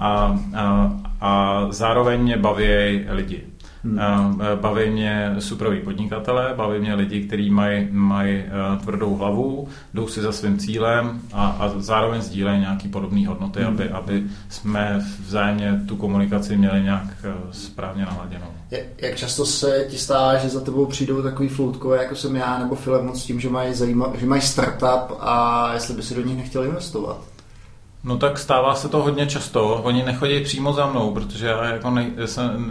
[0.00, 2.66] A, a, a zároveň mě baví
[3.08, 3.46] lidi.
[3.84, 4.40] Hmm.
[4.60, 8.44] Baví mě superoví podnikatele, baví mě lidi, kteří mají maj
[8.82, 13.68] tvrdou hlavu, jdou si za svým cílem a, a zároveň sdílejí nějaké podobné hodnoty, hmm.
[13.68, 18.46] aby, aby jsme vzájemně tu komunikaci měli nějak e, správně naladěnou.
[18.98, 22.74] Jak často se ti stává, že za tebou přijdou takový floutkové, jako jsem já nebo
[22.74, 26.36] Filemon, s tím, že mají, zajímav- že mají startup a jestli by si do nich
[26.36, 27.29] nechtěl investovat?
[28.04, 29.80] No tak stává se to hodně často.
[29.82, 32.12] Oni nechodí přímo za mnou, protože já jako nej,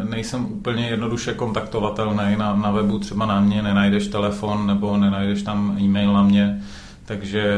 [0.10, 2.36] nejsem úplně jednoduše kontaktovatelný.
[2.38, 6.62] Na, na webu třeba na mě nenajdeš telefon nebo nenajdeš tam e-mail na mě.
[7.06, 7.58] Takže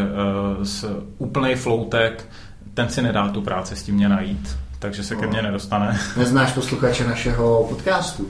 [0.58, 2.30] uh, s úplný floutek,
[2.74, 4.58] ten si nedá tu práci s tím mě najít.
[4.80, 5.22] Takže se no.
[5.22, 6.00] ke mně nedostane.
[6.18, 8.28] Neznáš posluchače našeho podcastu?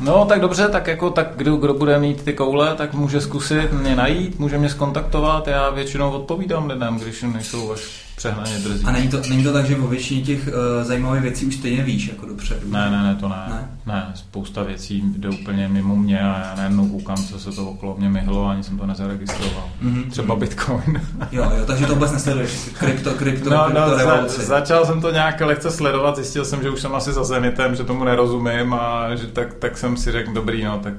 [0.00, 3.72] No, tak dobře, tak jako tak kdo, kdo bude mít ty koule, tak může zkusit
[3.72, 8.84] mě najít, může mě skontaktovat, já většinou odpovídám lidem, když nejsou až přehnaně drzí.
[8.84, 11.82] A není to, není to tak, že o většině těch uh, zajímavých věcí už stejně
[11.82, 12.60] víš jako dopředu?
[12.70, 13.44] Ne, ne, ne, to ne.
[13.48, 13.68] ne.
[13.86, 17.96] Ne, spousta věcí jde úplně mimo mě a já najednou koukám, co se to okolo
[17.98, 19.70] mě myhlo a ani jsem to nezaregistroval.
[19.82, 20.10] Mm-hmm.
[20.10, 21.02] Třeba Bitcoin.
[21.32, 22.70] jo, jo, takže to vůbec nesleduješ.
[22.78, 26.70] Krypto, krypto, no, krypto no, za, začal jsem to nějak lehce sledovat, zjistil jsem, že
[26.70, 30.32] už jsem asi za Zenitem, že tomu nerozumím a že tak, tak jsem si řekl,
[30.32, 30.94] dobrý, no, tak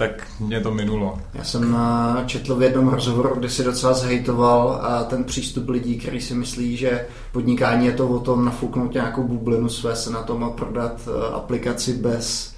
[0.00, 1.20] tak mě to minulo.
[1.34, 5.98] Já jsem eh, četl v jednom rozhovoru, kde si docela zhejtoval a ten přístup lidí,
[5.98, 10.22] který si myslí, že podnikání je to o tom nafouknout nějakou bublinu své se na
[10.22, 12.54] tom a prodat eh, aplikaci bez,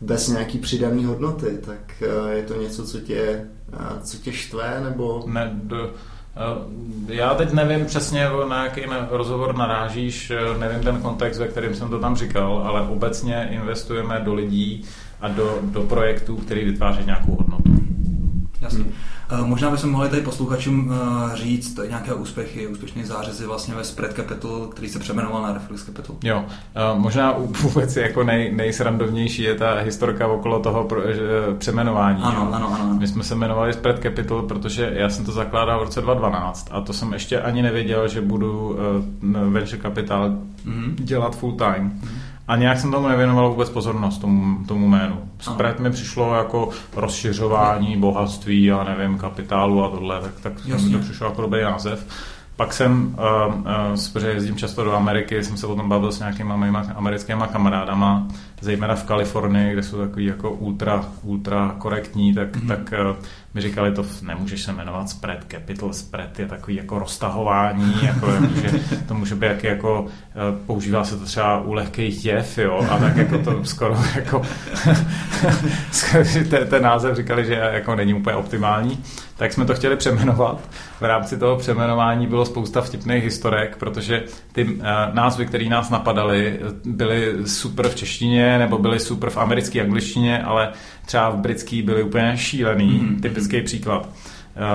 [0.00, 1.58] bez nějaký přidané hodnoty.
[1.66, 3.44] Tak eh, je to něco, co tě,
[4.02, 4.80] co tě štve?
[4.84, 5.24] Nebo...
[5.26, 5.90] Ne, do,
[7.08, 11.98] já teď nevím přesně, na jaký rozhovor narážíš, nevím ten kontext, ve kterém jsem to
[11.98, 14.84] tam říkal, ale obecně investujeme do lidí,
[15.20, 17.70] a do, do projektů, který vytváří nějakou hodnotu.
[18.60, 18.84] Jasně.
[18.84, 18.92] Hmm.
[19.48, 24.66] Možná bychom mohli tady posluchačům eh, říct nějaké úspěchy, úspěšné zářezy vlastně ve Spread Capital,
[24.66, 26.16] který se přeměnoval na Reflex Capital.
[26.24, 30.88] Jo, eh, možná vůbec jako nej, nejsrandovnější je ta historka okolo toho
[31.58, 32.22] přeměnování.
[32.22, 35.82] Ano, ano, ano, My jsme se jmenovali Spread Capital, protože já jsem to zakládal v
[35.82, 38.78] roce 2012 a to jsem ještě ani nevěděl, že budu
[39.50, 40.94] venture capital mm-hmm.
[40.94, 41.90] dělat full time.
[41.90, 42.19] Mm-hmm.
[42.50, 45.16] A nějak jsem tomu nevěnoval vůbec pozornost, tomu, tomu jménu.
[45.40, 50.98] Spread mi přišlo jako rozšiřování bohatství a nevím, kapitálu a tohle, tak, tak mi to
[50.98, 52.06] přišlo jako dobrý název.
[52.56, 53.16] Pak jsem,
[53.48, 53.64] uh, uh,
[54.12, 58.28] protože jezdím často do Ameriky, jsem se o tom bavil s nějakýma mými americkými kamarádama,
[58.60, 62.68] zejména v Kalifornii, kde jsou takový jako ultra, ultra korektní, tak, mm-hmm.
[62.68, 63.16] tak uh,
[63.54, 68.26] mi říkali, to nemůžeš se jmenovat spread, capital spread je takový jako roztahování, jako,
[68.62, 68.70] že
[69.08, 70.06] to může být jak, jako,
[70.66, 74.42] používá se to třeba u lehkých jev, jo, a tak jako to skoro jako
[76.50, 78.98] ten, ten název říkali, že jako není úplně optimální,
[79.36, 80.60] tak jsme to chtěli přeměnovat.
[81.00, 84.80] V rámci toho přeměnování bylo spousta vtipných historek, protože ty uh,
[85.12, 90.72] názvy, které nás napadaly, byly super v češtině nebo byly super v americké angličtině, ale
[91.06, 93.20] třeba v britský byly úplně šílený, mm-hmm.
[93.20, 94.08] typický příklad.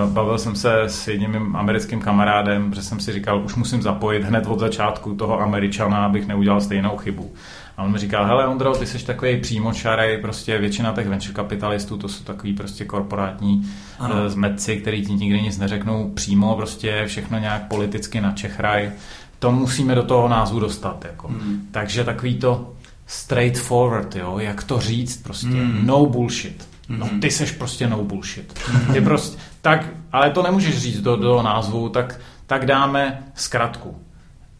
[0.06, 4.24] bavil jsem se s jedním mým americkým kamarádem, protože jsem si říkal, už musím zapojit
[4.24, 7.34] hned od začátku toho Američana, abych neudělal stejnou chybu.
[7.78, 11.98] A on mi říkal, hele Ondro, ty jsi takový přímočarej, prostě většina těch venture kapitalistů,
[11.98, 14.30] to jsou takový prostě korporátní ano.
[14.30, 18.92] zmetci, který ti nikdy nic neřeknou přímo, prostě všechno nějak politicky načechraj.
[19.40, 21.06] To musíme do toho názvu dostat.
[21.06, 21.28] Jako.
[21.28, 21.68] Mm.
[21.72, 22.75] Takže takový to
[23.06, 25.80] straightforward, jo, jak to říct prostě, mm.
[25.86, 26.68] no bullshit.
[26.89, 28.60] No ty seš prostě no bullshit.
[28.94, 34.02] Ty prostě, tak, ale to nemůžeš říct do, do názvu, tak, tak dáme zkratku.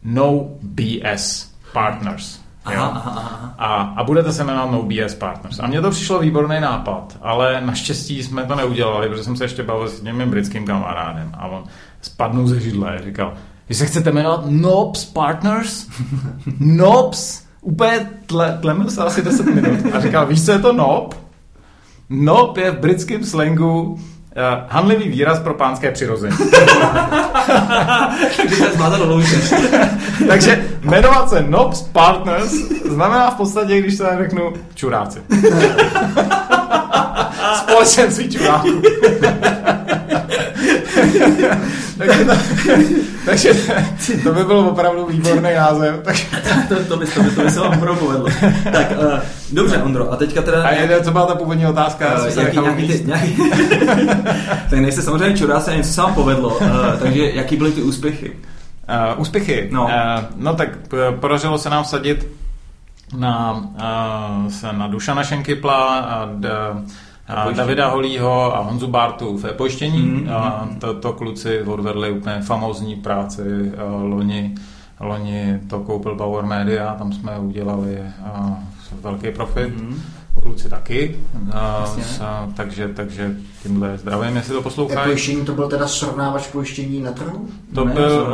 [0.02, 2.40] No BS Partners.
[2.64, 3.54] Aha, aha, aha.
[3.58, 5.58] A, a budete se jmenovat No BS Partners.
[5.58, 9.62] A mně to přišlo výborný nápad, ale naštěstí jsme to neudělali, protože jsem se ještě
[9.62, 11.64] bavil s jedním britským kamarádem a on
[12.00, 13.34] spadnul ze židle a říkal,
[13.68, 15.88] vy se chcete jmenovat Nobs Partners?
[16.60, 17.45] Nobs?
[17.66, 21.14] Úplně tle, tlemil se asi 10 minut a říkal, víš, co je to Nob?
[22.10, 23.98] Nob je v britském slangu
[24.36, 26.36] Uh, hanlivý výraz pro pánské přirození.
[30.28, 32.52] Takže jmenovat se Nobs Partners
[32.90, 35.18] znamená v podstatě, když se řeknu čuráci.
[37.54, 38.82] Společenství čuráků.
[41.98, 42.32] takže, to,
[43.24, 43.54] takže
[44.24, 45.94] to by byl opravdu výborný název.
[46.02, 46.16] Tak...
[46.68, 48.28] to, to, by, to, by, to by se vám opravdu povedlo.
[48.72, 49.18] Tak, uh,
[49.52, 50.62] dobře, Ondro, a teďka teda...
[50.62, 52.22] A je, co byla ta původní otázka?
[52.22, 53.36] Uh, jaký, nějaký ty, nějaký...
[54.70, 56.48] tak nejste samozřejmě čuráci a něco se vám povedlo.
[56.56, 56.68] Uh,
[57.02, 58.32] takže jaký byly ty úspěchy?
[58.32, 59.68] Uh, úspěchy?
[59.72, 59.84] No.
[59.84, 59.90] Uh,
[60.36, 60.68] no tak
[61.20, 62.26] podařilo se nám sadit
[63.16, 66.48] na, uh, se na Dušana Šenkypla a d,
[67.28, 69.98] a Davida Holího a Honzu Bartu v pojištění.
[69.98, 74.54] Mm, a to, to kluci odvedli úplně famózní práci loni.
[75.00, 78.02] Loni to koupil Bauer Media, tam jsme udělali
[79.02, 79.80] velký profit.
[79.80, 80.02] Mm.
[80.42, 81.16] Kluci taky.
[81.52, 81.86] A,
[82.24, 85.04] a, takže, takže tímhle zdravím, jestli to poslouchají.
[85.04, 87.48] Pojištění to byl teda srovnávač pojištění na trhu?
[87.74, 88.26] To ne, byl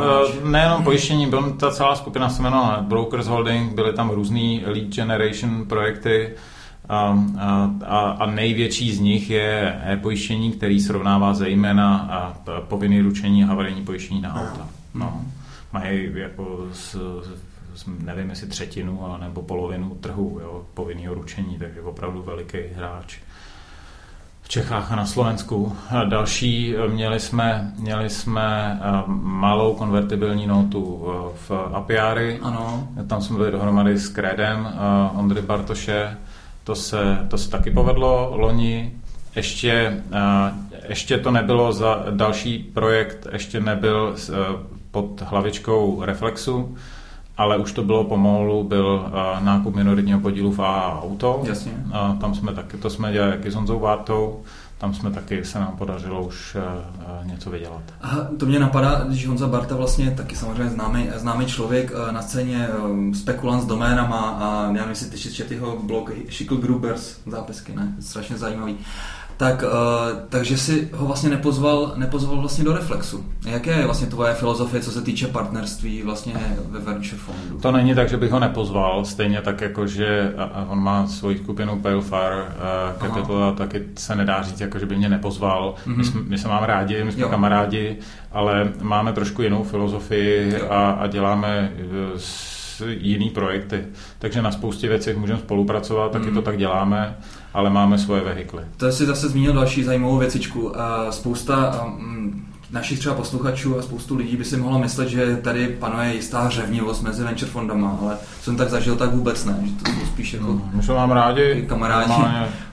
[0.43, 4.87] uh, nejenom pojištění, byl ta celá skupina se jmenovala Brokers Holding, byly tam různý lead
[4.87, 6.33] generation projekty,
[6.89, 7.25] a,
[7.85, 13.83] a, a největší z nich je e-pojištění, který srovnává zejména a povinný ručení a havarijní
[13.83, 14.67] pojištění na auta.
[14.93, 15.21] No.
[15.73, 16.91] Mají jako s,
[17.75, 23.17] s, nevím jestli třetinu nebo polovinu trhu jo, povinného ručení, takže opravdu veliký hráč
[24.41, 25.75] v Čechách a na Slovensku.
[25.89, 28.79] A další, měli jsme, měli jsme
[29.23, 32.39] malou konvertibilní notu v Apiary.
[32.41, 32.87] Ano.
[33.07, 34.67] Tam jsme byli dohromady s Kredem
[35.15, 36.17] Ondry Bartoše
[36.63, 38.91] to se, to se taky povedlo loni.
[39.35, 40.03] Ještě,
[40.89, 44.15] ještě to nebylo za další projekt, ještě nebyl
[44.91, 46.77] pod hlavičkou Reflexu,
[47.37, 51.41] ale už to bylo pomalu, byl nákup minoritního podílu v AA Auto.
[51.43, 51.71] Jasně.
[51.93, 54.41] A tam jsme taky, to jsme dělali taky s Honzou Vártou
[54.83, 57.81] tam jsme taky, se nám podařilo už uh, něco vydělat.
[58.01, 62.21] Aha, to mě napadá, když Honza Barta vlastně taky samozřejmě známý, známý člověk uh, na
[62.21, 62.67] scéně,
[63.13, 67.95] spekulant s doménama a já nevím, jestli ty četl jeho blog Schickl Grubers, zápisky, ne?
[67.99, 68.73] Strašně zajímavý.
[68.73, 68.79] Uh,
[69.37, 69.69] tak, uh,
[70.29, 73.25] takže si ho vlastně nepozval, nepozval vlastně do Reflexu.
[73.45, 76.33] Jaké je vlastně tvoje filozofie, co se týče partnerství vlastně
[76.69, 77.59] ve venture fondu?
[77.61, 80.33] To není tak, že bych ho nepozval, stejně tak jako, že
[80.67, 83.49] on má svoji skupinu Pale Fire uh, Capital Aha.
[83.49, 85.75] a taky se nedá říct, jako, že by mě nepozval.
[85.87, 85.97] Mm-hmm.
[85.97, 87.29] My, jsme, my se máme rádi, my jsme jo.
[87.29, 87.97] kamarádi,
[88.31, 91.71] ale máme trošku jinou filozofii a, a děláme
[92.13, 92.19] uh,
[92.87, 93.85] jiný projekty.
[94.19, 96.35] Takže na spoustě věcech můžeme spolupracovat, taky mm.
[96.35, 97.15] to tak děláme
[97.53, 98.63] ale máme svoje vehikly.
[98.77, 100.71] To si zase zmínil další zajímavou věcičku.
[101.09, 101.85] Spousta
[102.71, 107.03] našich třeba posluchačů a spoustu lidí by si mohlo myslet, že tady panuje jistá řevnivost
[107.03, 110.45] mezi venture fondama, ale jsem tak zažil, tak vůbec ne, že to jsou spíš jako...
[110.45, 111.65] No, my mám rádi.
[111.69, 112.13] Kamarádi.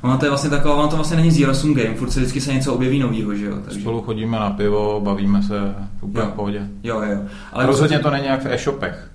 [0.02, 2.40] Ono to je vlastně taková, ono to vlastně není zero sum game, furt se vždycky
[2.40, 3.56] se něco objeví novýho, že jo.
[3.64, 3.80] Takže...
[3.80, 6.30] Spolu chodíme na pivo, bavíme se úplně jo.
[6.32, 6.68] v pohodě.
[6.82, 7.18] Jo, jo.
[7.52, 9.10] Ale rozhodně to není jak v e-shopech.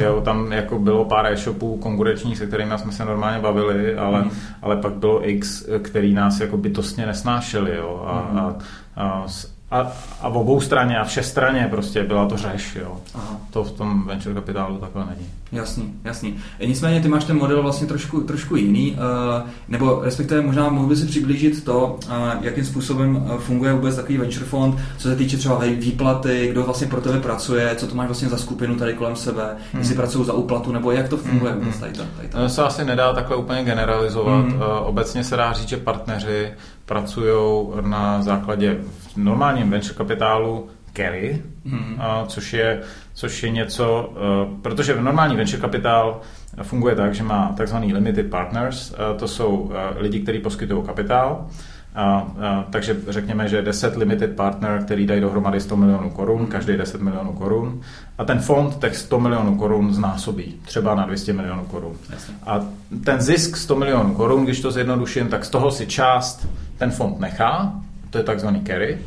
[0.00, 0.20] Jo.
[0.20, 4.30] tam jako bylo pár e-shopů konkurenčních, se kterými jsme se normálně bavili, ale, mm.
[4.62, 7.76] ale pak bylo X, který nás jako bytostně nesnášeli.
[7.76, 8.38] Jo, a, mm.
[8.38, 8.54] a,
[8.96, 9.26] a,
[9.70, 12.96] a, a v obou straně a vše straně prostě byla to řeš, jo.
[13.14, 13.40] Aha.
[13.50, 15.26] To v tom venture kapitálu takhle není.
[15.52, 16.36] Jasný, jasný.
[16.60, 20.86] E, nicméně ty máš ten model vlastně trošku, trošku jiný, uh, nebo respektive možná mohl
[20.86, 25.36] by si přiblížit to, uh, jakým způsobem funguje vůbec takový venture fond, co se týče
[25.36, 29.16] třeba výplaty, kdo vlastně pro tebe pracuje, co to máš vlastně za skupinu tady kolem
[29.16, 29.82] sebe, hmm.
[29.82, 31.60] jestli pracují za úplatu, nebo jak to funguje hmm.
[31.60, 32.28] vůbec tady, tady, tady.
[32.28, 34.44] To se asi nedá takhle úplně generalizovat.
[34.44, 34.62] Hmm.
[34.80, 36.52] Obecně se dá říct, že partneři
[36.86, 38.78] pracují na základě
[39.16, 42.00] v normálním venture kapitálu carry, hmm.
[42.26, 42.80] což, je,
[43.14, 46.20] což je něco, uh, protože v normální venture kapitál
[46.62, 51.46] funguje tak, že má takzvaný limited partners, uh, to jsou uh, lidi, kteří poskytují kapitál
[51.94, 56.76] A, a, takže řekněme, že 10 limited partner, který dají dohromady 100 milionů korun, každý
[56.76, 57.80] 10 milionů korun.
[58.18, 61.96] A ten fond těch 100 milionů korun znásobí, třeba na 200 milionů korun.
[62.10, 62.34] Jasně.
[62.46, 62.60] A
[63.04, 66.48] ten zisk 100 milionů korun, když to zjednoduším, tak z toho si část
[66.78, 67.72] ten fond nechá,
[68.10, 68.98] to je takzvaný carry,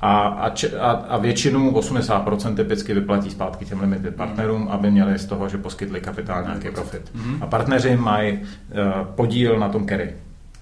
[0.00, 5.26] a, a, a, a většinu, 80% typicky vyplatí zpátky těm limited partnerům, aby měli z
[5.26, 7.12] toho, že poskytli kapitál nějaký profit.
[7.40, 10.12] A partneři mají uh, podíl na tom carry.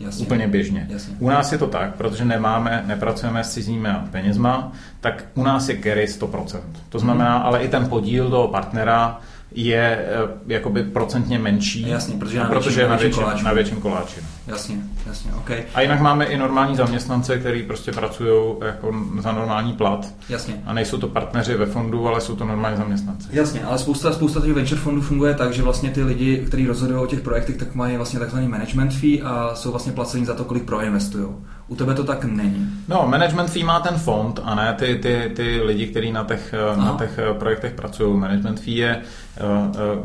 [0.01, 0.27] Jasně.
[0.27, 0.87] Úplně běžně.
[0.91, 1.15] Jasně.
[1.19, 5.79] U nás je to tak, protože nemáme, nepracujeme s cizími penězma, tak u nás je
[5.83, 6.61] carry 100%.
[6.89, 7.47] To znamená, Mhm.
[7.47, 9.21] ale i ten podíl toho partnera
[9.55, 13.45] je eh, jakoby procentně menší, Jasně, protože je na protože větším- je na větším koláči.
[13.45, 14.21] na větším koláči.
[14.21, 14.27] no.
[14.55, 15.51] Jasně, jasně, OK.
[15.75, 20.07] A jinak máme i normální zaměstnance, kteří prostě pracují jako za normální plat.
[20.29, 20.55] Jasně.
[20.67, 23.29] A nejsou to partneři ve fondu, ale jsou to normální zaměstnanci.
[23.33, 27.01] Jasně, ale spousta, spousta těch venture fondů funguje tak, že vlastně ty lidi, kteří rozhodují
[27.01, 30.45] o těch projektech, tak mají vlastně takzvaný management fee a jsou vlastně placení za to,
[30.45, 31.27] kolik proinvestují.
[31.71, 32.67] U tebe to tak není.
[32.89, 36.55] No, management fee má ten fond a ne ty, ty, ty lidi, kteří na těch,
[36.77, 38.17] na těch eh, projektech pracují.
[38.19, 38.91] Management fee je,
[39.37, 39.43] eh,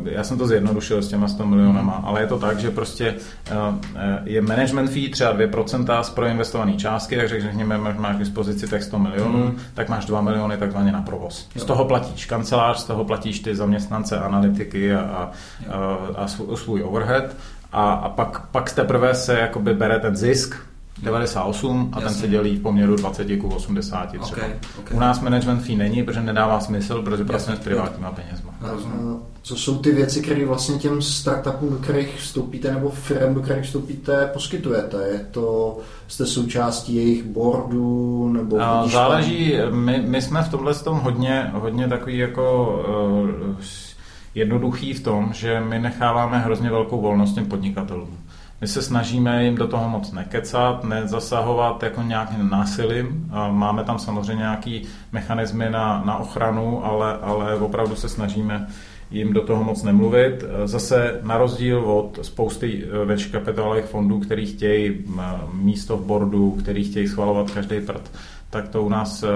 [0.06, 3.14] eh, já jsem to zjednodušil s těma 100 milionama, ale je to tak, že prostě
[4.24, 8.82] je management fee třeba 2% z proinvestované částky, takže řekněme, máš- máš k dispozici těch
[8.82, 9.56] 100 milionů, Mhm.
[9.74, 11.48] tak máš 2 miliony takzvaně na provoz.
[11.56, 11.64] Z Jo.
[11.66, 15.30] toho platíš kancelář, z toho platíš ty zaměstnance, analytiky a, a,
[16.16, 16.26] a,
[16.56, 17.24] svůj overhead
[17.72, 20.54] a, a pak, pak teprve se jakoby bere ten zisk,
[21.02, 22.20] 98 a ten Jasně.
[22.20, 24.26] se dělí v poměru 20 ku 80 třeba.
[24.26, 24.38] Ok,
[24.78, 24.90] ok.
[24.94, 28.54] U nás management fee není, protože nedává smysl, protože pracujeme s privátníma penězma.
[28.60, 29.10] Rozumím.
[29.10, 33.40] A Co jsou ty věci, které vlastně těm startupům, do kterých vstoupíte, nebo firm, do
[33.40, 34.96] kterých vstoupíte, poskytujete?
[35.12, 35.78] Je to,
[36.08, 41.50] jste součástí jejich boardu, nebo A tam- záleží, my, my jsme v tomhle tom hodně,
[41.54, 42.74] hodně takový jako
[43.48, 43.56] uh,
[44.34, 48.18] jednoduchý v tom, že my necháváme hrozně velkou volnost těm podnikatelům.
[48.60, 53.30] My se snažíme jim do toho moc nekecat, nezasahovat jako nějakým násilím.
[53.50, 58.66] Máme tam samozřejmě nějaký mechanismy na, na ochranu, ale, ale opravdu se snažíme
[59.10, 60.44] jim do toho moc nemluvit.
[60.64, 66.50] Zase na rozdíl od spousty eh, venture kapitálových fondů, který chtějí m, místo v boardu,
[66.50, 68.10] který chtějí schvalovat každý prd,
[68.50, 69.28] tak to u nás eh,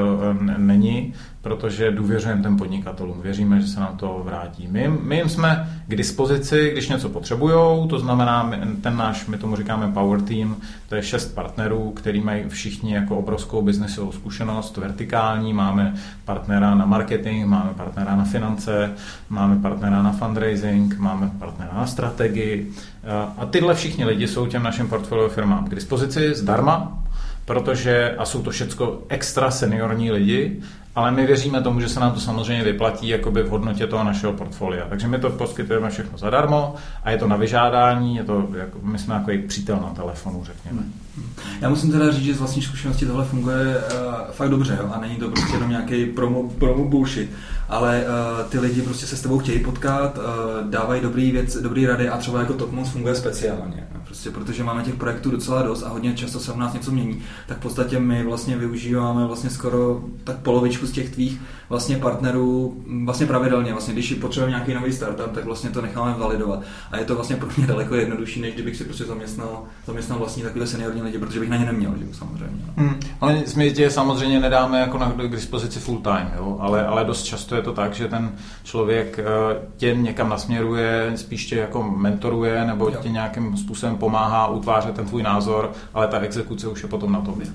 [0.58, 3.20] není, protože důvěřujeme těm podnikatelům.
[3.22, 4.68] Věříme, že se nám to vrátí.
[4.70, 9.56] My, my jim jsme k dispozici, když něco potřebují, to znamená, ten náš, my tomu
[9.56, 10.56] říkáme Power Team,
[10.88, 15.94] to je šest partnerů, který mají všichni jako obrovskou biznesovou zkušenost, vertikální, máme
[16.24, 18.92] partnera na marketing, máme partnera na finance,
[19.28, 22.72] máme partnera na fundraising, máme partnera na strategii
[23.04, 27.02] Eh, a tyhle všichni lidi jsou těm našim portfolio firmám k dispozici zdarma,
[27.50, 30.60] protože, a jsou to všecko extra seniorní lidi,
[30.94, 34.32] ale my věříme tomu, že se nám to samozřejmě vyplatí jakoby v hodnotě toho našeho
[34.32, 34.86] portfolia.
[34.88, 38.98] Takže my to poskytujeme všechno zadarmo a je to na vyžádání, je to, jako, my
[38.98, 40.82] jsme jako přítel na telefonu, řekněme.
[41.60, 44.90] Já musím teda říct, že z vlastní zkušenosti tohle funguje uh, fakt dobře jo?
[44.94, 47.30] a není to prostě jenom nějaký promo, promo bullshit,
[47.68, 51.86] ale uh, ty lidi prostě se s tebou chtějí potkat, uh, dávají dobrý věc, dobrý
[51.86, 53.86] rady a třeba jako Top funguje speciálně.
[54.04, 57.22] Prostě protože máme těch projektů docela dost a hodně často se u nás něco mění,
[57.46, 61.40] tak v podstatě my vlastně využíváme vlastně skoro tak polovičku z těch tvých
[61.70, 63.72] vlastně partnerů vlastně pravidelně.
[63.72, 66.60] Vlastně, když potřebujeme nějaký nový startup, tak vlastně to necháme validovat.
[66.90, 70.44] A je to vlastně pro mě daleko jednodušší, než kdybych si prostě zaměstnal, zaměstnal vlastně
[70.44, 72.64] takové seniorní lidi, protože bych na ně neměl, že samozřejmě.
[72.76, 73.00] Hmm.
[73.20, 76.56] Ale my tě samozřejmě nedáme jako na, k dispozici full time, jo?
[76.60, 78.32] Ale, ale dost často je to tak, že ten
[78.64, 79.24] člověk eh,
[79.76, 82.98] tě někam nasměruje, spíš tě jako mentoruje nebo Jo.
[83.02, 87.20] tě nějakým způsobem pomáhá utvářet ten tvůj názor, ale ta exekuce už je potom na
[87.20, 87.46] tobě.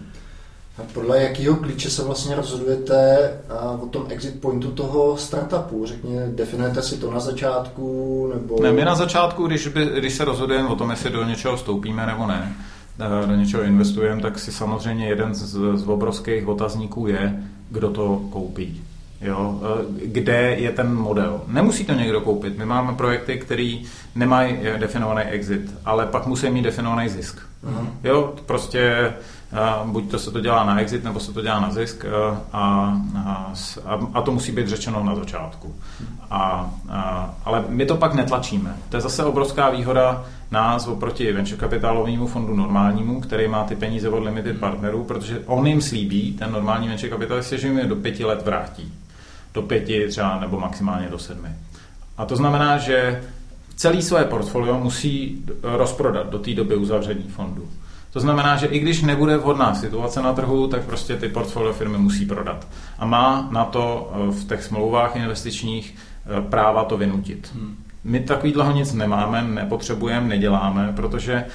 [0.78, 3.32] A podle jakého klíče se vlastně rozhodujete
[3.82, 5.86] o tom exit pointu toho startupu?
[5.86, 8.64] Řekně, definujete si to na začátku, nebo...
[8.64, 12.06] Ne, my na začátku, když, by, když se rozhodujeme o tom, jestli do něčeho vstoupíme
[12.06, 12.56] nebo ne,
[13.00, 18.22] eh, do něčeho investujeme, tak si samozřejmě jeden z, z obrovských otazníků je, kdo to
[18.30, 18.82] koupí.
[19.22, 21.42] Jo, eh, kde je ten model.
[21.48, 22.58] Nemusí to někdo koupit.
[22.58, 23.78] My máme projekty, které
[24.16, 27.40] nemají eh, definovaný exit, ale pak musí mít definovaný zisk.
[27.68, 27.88] Aha.
[28.04, 29.14] Jo, prostě
[29.86, 32.94] buď to se to dělá na exit, nebo se to dělá na zisk eh, a,
[33.16, 33.54] a,
[34.14, 35.76] a, to musí být řečeno na začátku.
[36.30, 38.76] A, a, ale my to pak netlačíme.
[38.90, 44.10] To je zase obrovská výhoda nás oproti venture kapitálovému fondu normálnímu, který má ty peníze
[44.10, 47.96] od limited partnerů, protože on jim slíbí, ten normální venture kapitalist, že jim je do
[47.96, 48.94] pěti let vrátí.
[49.54, 51.50] Do pěti třeba nebo maximálně do sedmi.
[52.18, 53.24] A to znamená, že
[53.76, 57.70] celý své portfolio musí rozprodat do té doby uzavření fondu.
[58.16, 61.98] To znamená, že i když nebude vhodná situace na trhu, tak prostě ty portfolio firmy
[61.98, 62.68] musí prodat.
[63.00, 67.52] A má na to eh, v těch smlouvách investičních eh, práva to vynutit.
[67.56, 67.76] Hmm.
[68.04, 71.46] My takový dlouho nic nemáme, nepotřebujeme, neděláme, protože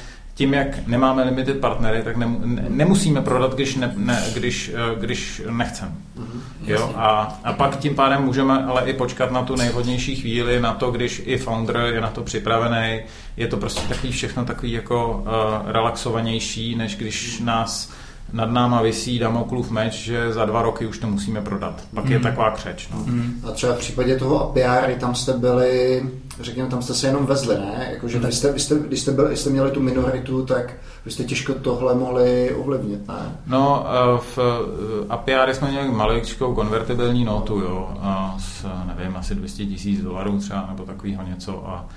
[0.40, 5.00] tím, jak nemáme limited partnery, tak ne, ne, nemusíme prodat, když, ne, ne, když, eh,
[5.00, 5.92] když nechceme.
[6.16, 6.40] Mm-hmm.
[6.66, 6.92] Jo?
[6.96, 10.90] A, a pak tím pádem můžeme ale i počkat na tu nejvhodnější chvíli, na to,
[10.90, 13.00] když i founder je na to připravený.
[13.36, 17.92] Je to prostě takový všechno takový jako uh, relaxovanější, než když nás
[18.32, 21.82] nad náma vysí Damoklův meč, že za dva roky už to musíme prodat.
[21.94, 22.12] Pak mm.
[22.12, 22.88] je taková křeč.
[22.94, 23.02] No.
[23.06, 23.42] Mm.
[23.48, 26.02] A třeba v případě toho APR, tam jste byli,
[26.40, 27.88] řekněme, tam jste se jenom vezli, ne?
[27.90, 28.32] Jakože mm.
[28.32, 30.74] jste, jste, když, jste byli, jste měli tu minoritu, tak
[31.04, 33.38] vy jste těžko tohle mohli ovlivnit, ne?
[33.46, 38.66] No, eh, v eh, APR jsme měli maličkou konvertibilní notu, jo, a s,
[38.96, 41.88] nevím, asi 200 tisíc dolarů třeba, nebo takového něco a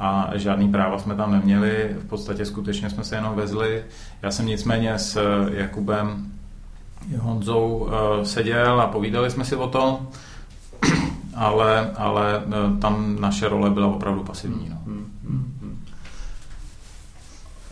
[0.00, 3.84] a žádný práva jsme tam neměli, v podstatě skutečně jsme se jenom vezli.
[4.22, 5.20] Já jsem nicméně s
[5.52, 6.32] Jakubem
[7.18, 7.90] Honzou uh,
[8.24, 10.08] seděl a povídali jsme si o tom,
[11.34, 14.68] ale, ale uh, tam naše role byla opravdu pasivní.
[14.68, 14.76] No.
[14.86, 15.09] Hmm.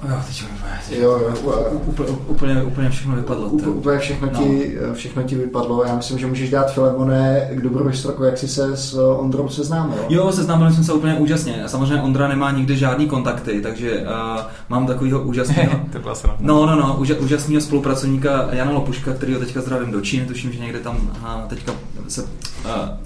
[0.03, 0.45] Jo, teď
[0.91, 3.49] jo, jo, úplně, úplně, úplně všechno vypadlo.
[3.49, 4.39] Úplně, úplně všechno, no.
[4.39, 5.85] ti, všechno ti vypadlo.
[5.85, 9.99] Já myslím, že můžeš dát Filemone k dobrou historiku, jak jsi se s Ondrou seznámil.
[10.09, 11.63] Jo, seznámil jsem se úplně úžasně.
[11.67, 15.81] Samozřejmě Ondra nemá nikdy žádný kontakty, takže uh, mám takovýho úžasného...
[15.93, 20.01] to byla No, no, no, úža, úžasného spolupracovníka Jana Lopuška, který ho teďka zdravím do
[20.01, 21.73] Číny, tuším, že někde tam uh, teďka
[22.09, 22.29] se uh,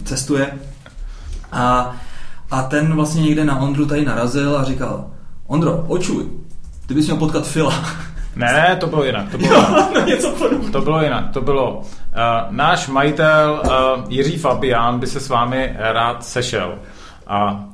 [0.05, 0.53] cestuje.
[1.53, 1.97] A,
[2.51, 5.07] a ten vlastně někde na Ondru tady narazil a říkal,
[5.47, 6.42] Ondro, očuj,
[6.93, 7.75] ty bys měl potkat Fila.
[8.37, 9.31] Ne, ne, to bylo jinak.
[9.31, 10.07] To bylo, jo, jinak.
[10.07, 10.35] něco
[10.73, 11.31] to bylo jinak.
[11.33, 11.85] To bylo, uh,
[12.51, 16.79] náš majitel uh, Jiří Fabián by se s vámi rád sešel.
[17.27, 17.65] A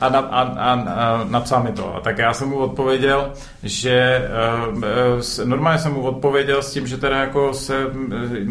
[0.00, 1.96] a, a, a, a napsal mi to.
[1.96, 4.28] A tak já jsem mu odpověděl, že
[4.74, 7.86] uh, normálně jsem mu odpověděl s tím, že teda jako se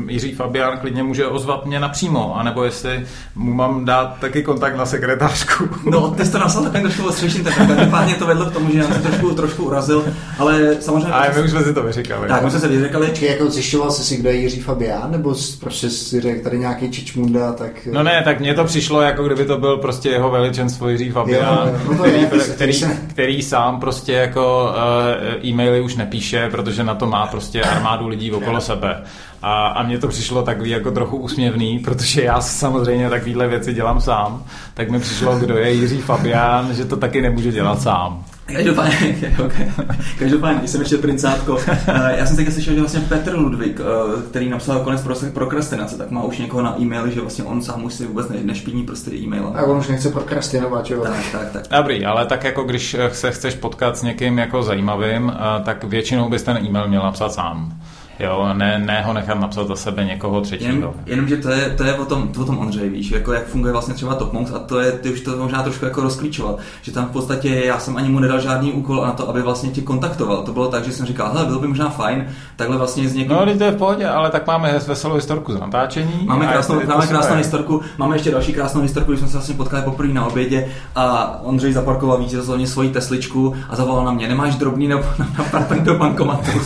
[0.07, 3.05] Jiří Fabián klidně může ozvat mě napřímo, anebo jestli
[3.35, 5.69] mu mám dát taky kontakt na sekretářku.
[5.89, 8.77] No, ty jsi to napsal takovým trošku ostřejším, tak každopádně to vedlo k tomu, že
[8.77, 10.05] já jsem trošku, trošku urazil,
[10.39, 11.13] ale samozřejmě...
[11.13, 12.27] A my už jsme si to vyříkali.
[12.27, 13.07] Tak, my jsme se vyříkali.
[13.07, 16.91] Počkej, jako zjišťoval jsi si, kdo je Jiří Fabián, nebo prostě si řekl tady nějaký
[16.91, 17.87] čičmunda, tak...
[17.91, 21.71] No ne, tak mně to přišlo, jako kdyby to byl prostě jeho veličenstvo Jiří Fabián
[21.87, 22.73] no který, který,
[23.07, 28.31] který sám prostě jako uh, e-maily už nepíše, protože na to má prostě armádu lidí
[28.31, 29.03] okolo sebe.
[29.41, 34.01] A, a mně to přišlo takový jako trochu úsměvný, protože já samozřejmě takovéhle věci dělám
[34.01, 34.43] sám,
[34.73, 38.23] tak mi přišlo, kdo je Jiří Fabián, že to taky nemůže dělat sám.
[38.53, 39.15] Každopádně,
[40.19, 44.21] každopádně, když jsem ještě princátko, eh, já jsem teď slyšel, že vlastně Petr Ludvík, eh,
[44.29, 45.01] který napsal konec
[45.33, 48.35] prokrastinace, tak má už někoho na e-mail, že vlastně on sám už si vůbec ne,
[48.43, 49.51] nešpiní prostě e-mail.
[49.55, 51.01] A on už nechce prokrastinovat, jo?
[51.03, 51.63] Tak, tak, tak.
[51.77, 55.33] Dobrý, ale tak jako když se chceš potkat s někým jako zajímavým,
[55.63, 57.80] tak většinou bys ten e-mail měl napsat sám.
[58.21, 60.71] Jo, ne, ne ho nechat napsat za sebe někoho třetího.
[60.71, 63.45] Jen, jenomže to je, to je o tom, to o tom Ondřej, víš, jako jak
[63.45, 66.91] funguje vlastně třeba Topmonks a to je, ty už to možná trošku jako rozklíčoval, že
[66.91, 69.81] tam v podstatě já jsem ani mu nedal žádný úkol na to, aby vlastně tě
[69.81, 70.43] kontaktoval.
[70.43, 73.31] To bylo tak, že jsem říkal, hele, bylo by možná fajn, takhle vlastně z někým...
[73.31, 76.25] No, to je v pohodě, ale tak máme veselou historku z natáčení.
[76.25, 79.83] Máme krásnou, máme krásnou historku, máme ještě další krásnou historku, když jsme se vlastně potkali
[79.83, 84.87] poprvé na obědě a Ondřej zaparkoval vítězovně svoji Tesličku a zavolal na mě, nemáš drobný
[84.87, 86.51] nebo na, na, na do bankomatu.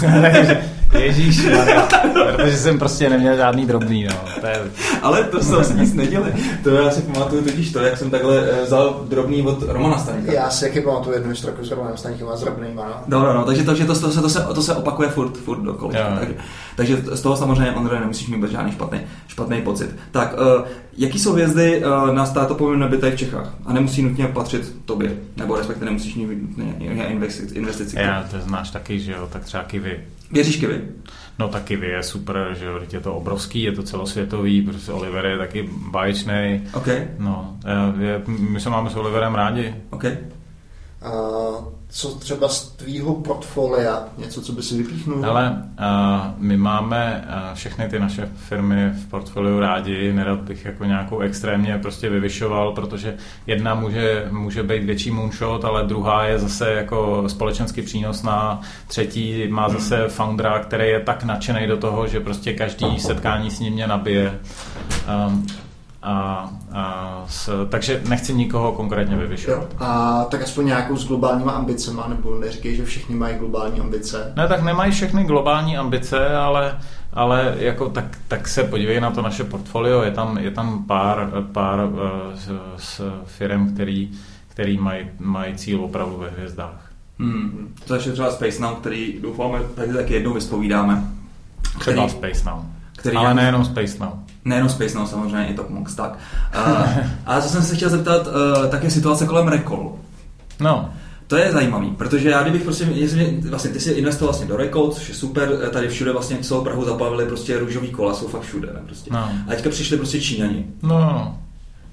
[1.00, 1.48] Ježíš,
[2.36, 4.16] protože jsem prostě neměl žádný drobný, no.
[4.42, 4.62] To je...
[5.02, 6.34] Ale to se vlastně nic neděli.
[6.64, 10.34] To já si pamatuju totiž to, jak jsem takhle eh, vzal drobný od Romana Staníka.
[10.34, 13.20] Já si taky pamatuju jednu historku s Romanem Staníkem a s drobnýma, no.
[13.20, 15.38] No, no, no, takže to, že to, to, se, to, se, to se opakuje furt,
[15.38, 15.94] furt dokola.
[16.20, 16.36] Takže,
[16.76, 19.96] takže z toho samozřejmě, Ondrej, nemusíš mít žádný špatný, špatný pocit.
[20.12, 20.66] Tak, uh,
[20.98, 23.54] jaký jsou hvězdy uh, na státopovém nebytej v Čechách?
[23.66, 26.30] A nemusí nutně patřit tobě, nebo respektive nemusíš mít
[27.54, 27.96] investici.
[28.00, 30.00] Já to znáš taky, že jo, tak třeba Kivy.
[30.36, 30.82] Věříš Kivy?
[31.40, 35.26] No taky Kivy je super, že jo, je to obrovský, je to celosvětový, protože Oliver
[35.26, 36.62] je taky báječný.
[36.74, 37.08] Okay.
[37.20, 37.58] No,
[38.00, 39.76] je, my se máme s Oliverem rádi.
[39.90, 40.18] Okay.
[41.90, 45.26] Co třeba z tvýho portfolia, něco, co by si vypíchnul?
[45.26, 45.64] Ale
[46.38, 52.10] my máme všechny ty naše firmy v portfoliu rádi, nerad bych jako nějakou extrémně prostě
[52.10, 58.62] vyvyšoval, protože jedna může, může být větší moonshot, ale druhá je zase jako společensky přínosná,
[58.88, 63.60] třetí má zase foundera, který je tak nadšený do toho, že prostě každý setkání s
[63.60, 64.40] ním mě nabije.
[65.28, 65.48] Um,
[66.06, 69.76] a, a s, takže nechci nikoho konkrétně vyvyšovat.
[69.80, 74.34] A tak aspoň nějakou s globálníma ambicemi, nebo neříkej, že všichni mají globální ambice?
[74.36, 76.80] Ne, tak nemají všechny globální ambice, ale,
[77.14, 81.30] ale jako tak, tak se podívej na to naše portfolio, je tam, je tam pár,
[81.52, 82.00] pár uh,
[82.34, 84.12] z, z firm, který,
[84.48, 86.92] který mají, mají cíl opravdu ve hvězdách.
[87.20, 87.74] Hmm.
[87.88, 91.04] To je třeba Space Now, který doufáme taky, taky jednou vyspovídáme.
[91.80, 92.66] Třeba který, Space Now.
[92.98, 94.25] Který ale nejenom Space Now.
[94.46, 96.18] Nejenom Space Now, samozřejmě i Top Mox, tak.
[96.68, 96.88] Uh,
[97.26, 99.92] ale co jsem se chtěl zeptat, uh, tak je situace kolem Recall.
[100.60, 100.90] No.
[101.28, 104.92] To je zajímavý, protože já kdybych prostě, jestli, vlastně ty si investoval vlastně do Rekol,
[104.92, 108.68] což je super, tady všude vlastně celou Prahu zaplavili prostě růžový kola, jsou fakt všude,
[108.74, 109.14] ne, prostě.
[109.14, 109.20] No.
[109.48, 110.66] A teďka přišli prostě Číňani.
[110.82, 111.38] No, no.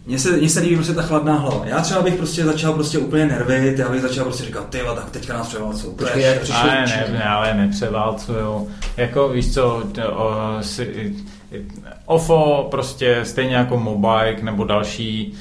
[0.06, 1.66] Mně se, mně se líbí prostě ta chladná hlava.
[1.66, 4.94] Já třeba bych prostě začal prostě úplně nervit, já bych začal prostě říkat, ty jo,
[4.94, 5.92] tak teďka nás převálcou.
[5.92, 8.68] Počkej, jak všechno." přišli Ale ne, ne, ale nepřeválcujou.
[8.96, 11.14] Jako víš co, to, o, si,
[12.06, 15.32] OFO prostě stejně jako Mobike nebo další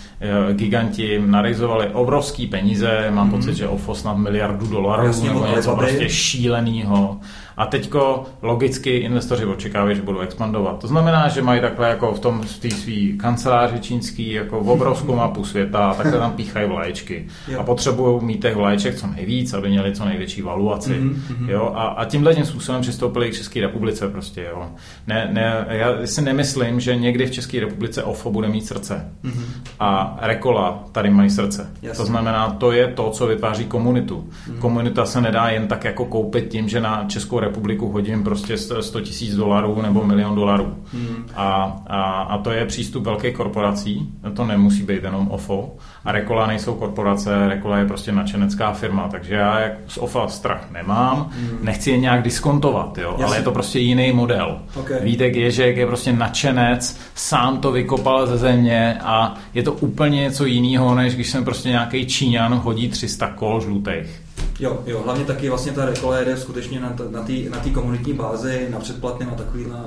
[0.50, 3.36] e, giganti narizovali obrovský peníze, mám Mhm.
[3.38, 7.18] pocit, že OFO snad miliardu dolarů Jasně, nebo něco prostě šílenýho.
[7.62, 10.80] A teďko logicky investoři očekávají, že budou expandovat.
[10.80, 14.70] To znamená, že mají takhle jako v tom v té svý kanceláři čínský jako v
[14.70, 17.28] obrovskou mapu světa, a takhle tam píchají vlaječky.
[17.48, 17.60] Jo.
[17.60, 20.90] A potřebují mít těch vlaječek co nejvíc, aby měli co největší valuaci.
[20.90, 21.50] Mhm, mhm.
[21.50, 21.72] Jo?
[21.76, 24.48] A, a tímhle tím způsobem přistoupili k České republice prostě.
[24.50, 24.68] Jo?
[25.08, 29.10] Ne, ne, já si nemyslím, že někdy v České republice OFO bude mít srdce.
[29.24, 29.44] Mhm.
[29.80, 31.70] A Rekola tady mají srdce.
[31.82, 31.98] Jasně.
[31.98, 34.30] To znamená, to je to, co vytváří komunitu.
[34.60, 37.51] Komunita se nedá jen tak jako koupit tím, že na Českou republiku
[37.92, 40.76] hodím prostě 100 tisíc dolarů nebo milion dolarů.
[40.94, 41.26] Mhm.
[41.36, 45.76] A, a, a to je přístup velkých korporací, to nemusí být jenom OFO.
[46.06, 50.72] A Rekola nejsou korporace, Rekola je prostě nadšenecká firma, takže já jak z OFA strach
[50.72, 51.30] nemám,
[51.62, 53.26] nechci je nějak diskontovat, jo, Jasně.
[53.26, 54.60] ale je to prostě jiný model.
[54.76, 54.92] Ok.
[55.02, 60.46] Vítek Ježek je prostě nadšenec, sám to vykopal ze země a je to úplně něco
[60.46, 64.22] jiného, než když jsem prostě nějaký Číňan hodí 300 kol žlutých.
[64.62, 68.14] Jo, jo, hlavně taky vlastně ta rekola jede skutečně na, na té na tý komunitní
[68.14, 69.78] bázi, na předplatném a takovýhle.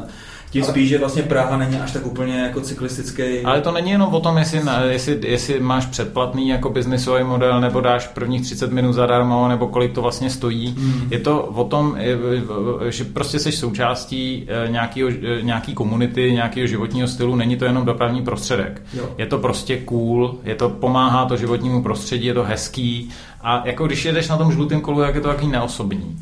[0.55, 3.41] Tím spíš, že vlastně Praha není až tak úplně jako cyklistický.
[3.45, 7.61] Ale to není jenom o tom, jestli, na- jestli, jestli máš předplatný jako biznisový model,
[7.61, 10.75] nebo dáš prvních 30 minut zadarmo, nebo kolik to vlastně stojí.
[10.79, 11.09] Hmm.
[11.11, 11.97] Je to o tom,
[12.89, 17.85] že prostě jsi součástí eh, nějakýho, eh, nějaký komunity, nějakého životního stylu, není to jenom
[17.85, 18.83] dopravní prostředek.
[18.95, 19.09] Jo.
[19.19, 23.11] Je to prostě cool, je to pomáhá to životnímu prostředí, je to hezký
[23.43, 26.19] a jako když jedeš na tom žlutém kolu, tak je to taky neosobní.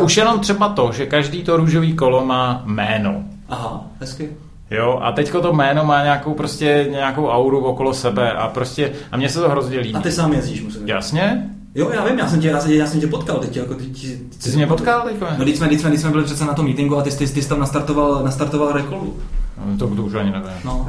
[0.00, 3.24] Už jenom třeba to, že každý to růžový kolo má jméno.
[3.48, 4.30] Aha, hezky.
[4.70, 9.16] Jo, a teďko to jméno má nějakou prostě nějakou auru okolo sebe a prostě, a
[9.16, 9.94] mně se to hrozně líbí.
[9.94, 10.88] A ty sám jezdíš, musím říct.
[10.88, 11.50] Jasně?
[11.74, 13.74] Jo, já vím, já jsem tě, já jsem tě, já jsem tě potkal teď, jako
[13.74, 15.26] ty, ty, Ty jsi mě potkal teďko?
[15.38, 17.26] No, když jsme, když jsme, když jsme byli přece na tom meetingu a ty, ty,
[17.26, 19.16] ty jsi tam nastartoval, nastartoval rekolu.
[19.58, 20.50] No, To, to už ani nevím.
[20.64, 20.88] No.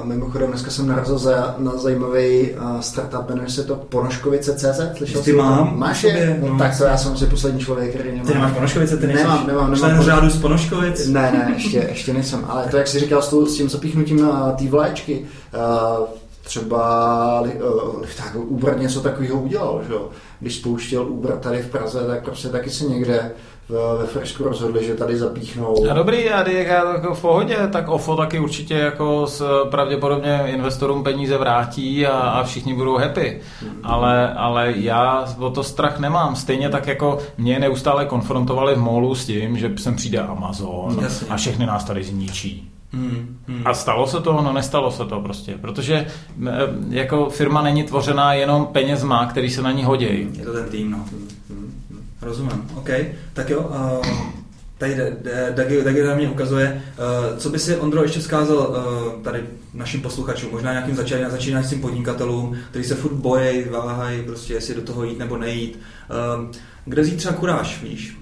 [0.00, 5.22] Uh, mimochodem, dneska jsem narazil za, na zajímavý uh, startup, jmenuje se to Ponoškovice.cz, slyšel
[5.22, 6.38] Ty jsi mám Máš je?
[6.42, 6.58] No, no.
[6.58, 8.24] tak to já jsem si poslední člověk, který nemá.
[8.24, 10.04] Ty nemáš Ponoškovice, ty nejsi Nemám, nemám, člen nemám.
[10.04, 11.06] řádu z Ponoškovic?
[11.08, 14.22] Ne, ne, ještě, ještě nejsem, ale to, jak jsi říkal s, tou, s tím zapíchnutím
[14.22, 15.26] na té vlaječky,
[16.00, 16.06] uh,
[16.42, 20.08] třeba uh, tak Uber něco takového udělal, že jo?
[20.40, 23.30] Když spouštěl Uber tady v Praze, tak prostě taky se někde
[23.98, 25.90] ve Fršku rozhodli, že tady zapíchnou.
[25.90, 31.04] A dobrý, a já jako v pohodě, tak OFO taky určitě jako s, pravděpodobně investorům
[31.04, 33.40] peníze vrátí a, a všichni budou happy.
[33.82, 36.36] Ale, ale já o to strach nemám.
[36.36, 41.26] Stejně tak jako mě neustále konfrontovali v molu s tím, že sem přijde Amazon Jasně.
[41.30, 42.70] a všechny nás tady zničí.
[42.92, 43.62] Hmm, hmm.
[43.64, 44.32] A stalo se to?
[44.32, 46.06] No nestalo se to prostě, protože
[46.38, 46.50] m,
[46.90, 50.28] jako firma není tvořená jenom penězma, který se na ní hodějí.
[50.38, 51.04] Je to ten tým, no.
[52.22, 52.88] Rozumím, OK.
[53.32, 54.06] Tak jo, uh,
[54.78, 54.96] tady
[55.54, 56.82] Dagi, Dagi na mě ukazuje,
[57.32, 59.42] uh, co by si Ondro ještě vzkázal uh, tady
[59.74, 64.82] našim posluchačům, možná nějakým začínajícím začínajícím podnikatelům, kteří se furt bojí, váhají, prostě jestli do
[64.82, 65.80] toho jít nebo nejít.
[66.38, 66.50] Uh,
[66.84, 68.16] kde zítřa kuráž, víš?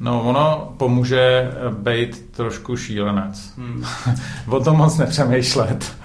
[0.00, 3.52] No ono pomůže být trošku šílenec.
[3.56, 3.84] Hmm.
[4.48, 5.96] o tom moc nepřemýšlet.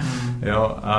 [0.41, 0.93] Jo, a,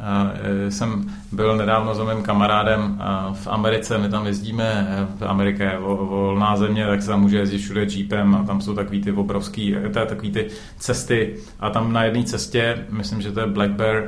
[0.00, 0.32] a
[0.68, 5.72] jsem byl nedávno s mým kamarádem a v Americe, my tam jezdíme, e, v Americe
[5.80, 9.76] volná země, tak se tam může jezdit všude jeepem a tam jsou takový ty obrovský,
[9.76, 10.46] e, je takový ty
[10.78, 14.02] cesty a tam na jedné cestě, myslím, že to je Black Bear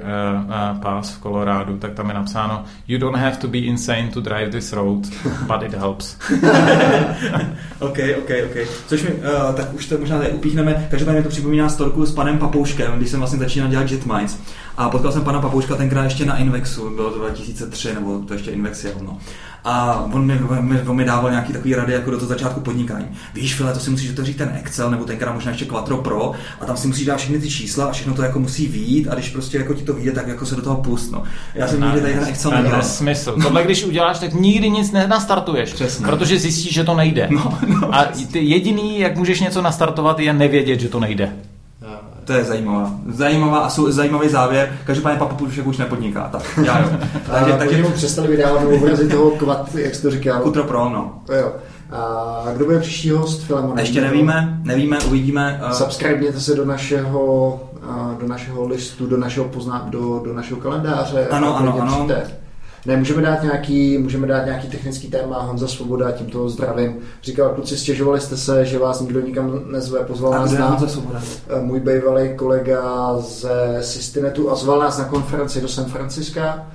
[0.83, 4.51] Pass v Coloradu, tak tam je napsáno You don't have to be insane to drive
[4.51, 5.07] this road,
[5.47, 6.17] but it helps.
[7.79, 8.69] OK, OK, OK.
[8.87, 10.87] Což mi, uh, tak už to možná tady upíchneme.
[10.91, 14.39] Každopádně to připomíná storku s panem Papouškem, když jsem vlastně začínal dělat Jetminds.
[14.77, 18.51] A potkal jsem pana Papouška tenkrát ještě na Invexu, bylo to 2003, nebo to ještě
[18.51, 19.19] Invex je ono.
[19.65, 23.07] A on mi, mi, on mi dával nějaký takový rady jako do toho začátku podnikání.
[23.35, 26.67] Víš, File, to si musíš otevřít ten Excel, nebo tenkrát možná ještě Quattro Pro, a
[26.67, 29.31] tam si musíš dát všechny ty čísla a všechno to jako musí výjít, a když
[29.31, 31.13] prostě jako ti to vyjde, tak jako se do toho pust.
[31.13, 31.23] No.
[31.55, 32.83] Já jsem nikdy tady ten Excel To je nedělal.
[32.83, 33.37] nesmysl.
[33.43, 35.73] Tohle, když uděláš, tak nikdy nic nenastartuješ.
[35.73, 36.07] Přesně.
[36.07, 37.29] Protože zjistíš, že to nejde.
[37.31, 41.33] No, no, a ty jediný, jak můžeš něco nastartovat, je nevědět, že to nejde.
[42.31, 42.93] To je zajímavá.
[43.09, 44.73] Zajímavá a jsou, zajímavý závěr.
[44.85, 46.29] Každopádně Papa Pušek už nepodniká.
[46.33, 46.89] Tak, já jo.
[47.13, 50.41] Takže, takže, takže mu přestali vydávat obrazy toho kvat, jak jsi to říkal.
[50.41, 51.23] Kutro Pro, no.
[51.39, 51.53] Jo.
[51.91, 53.79] A kdo bude příští host Filemon?
[53.79, 55.61] A ještě nevíme, nevíme, uvidíme.
[55.67, 60.61] Uh, Subscribněte se do našeho, a, do našeho listu, do našeho pozná, do, do našeho
[60.61, 61.29] kalendáře.
[61.31, 61.93] Ano, a ano, ano.
[61.93, 62.40] přijďte.
[62.87, 66.99] Ne, můžeme dát nějaký, můžeme dát nějaký technický téma, Honza Svoboda, tímto zdravím.
[67.23, 70.89] Říkal, kluci, stěžovali jste se, že vás nikdo nikam nezve, pozval A nás na Honza
[70.89, 71.21] Svoboda?
[71.61, 76.67] můj bývalý kolega ze Systinetu a zval nás na konferenci do San Franciska,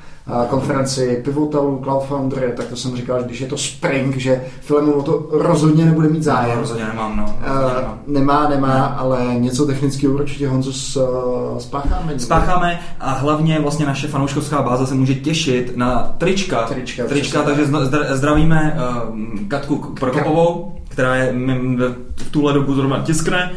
[0.49, 4.93] konferenci Pivotalů, Cloud Foundry, tak to jsem říkal, že když je to Spring, že Filemon
[4.97, 6.59] o to rozhodně nebude mít zájem.
[6.59, 7.23] rozhodně nemám, no.
[7.23, 7.99] Rozhodně Uh, nemám.
[8.07, 12.19] nemá, nemá, ale něco technického určitě Honzo s, uh, spácháme.
[12.19, 16.63] Spácháme a hlavně vlastně naše fanouškovská báze se může těšit na trička.
[16.63, 17.65] Trička, trička takže
[18.09, 18.79] zdravíme
[19.13, 21.33] uh, Katku Prokopovou, která je
[22.15, 23.51] v tuhle dobu zrovna tiskne.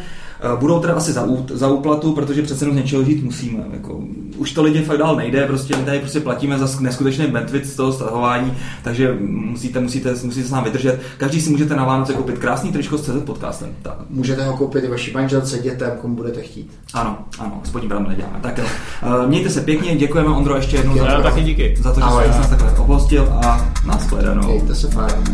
[0.54, 3.64] Uh, Budou teda asi za, ú, za úplatu, protože přece jenom z něčeho žít musíme.
[3.72, 4.00] Jako,
[4.36, 7.66] už to lidi fakt dál nejde, prostě my tady prostě platíme za sk- neskutečný benefit
[7.66, 8.52] z toho stahování,
[8.84, 11.00] takže musíte, musíte, musíte se nám vydržet.
[11.16, 13.68] Každý si můžete na Vánoce koupit krásný tričko s CZ podcastem.
[13.82, 13.94] Tak.
[14.10, 16.70] Můžete ho koupit i vaší manželce, dětem, komu budete chtít.
[16.94, 18.38] Ano, ano, spodní bram neděláme.
[18.40, 18.64] Tak jo.
[19.06, 21.74] Uh, mějte se pěkně, děkujeme Ondro ještě jednou za, Já taky díky.
[21.82, 22.24] za to, že Ahoj.
[22.24, 24.48] jsi nás takhle opustil a nashledanou.
[24.48, 25.24] Mějte se fajn.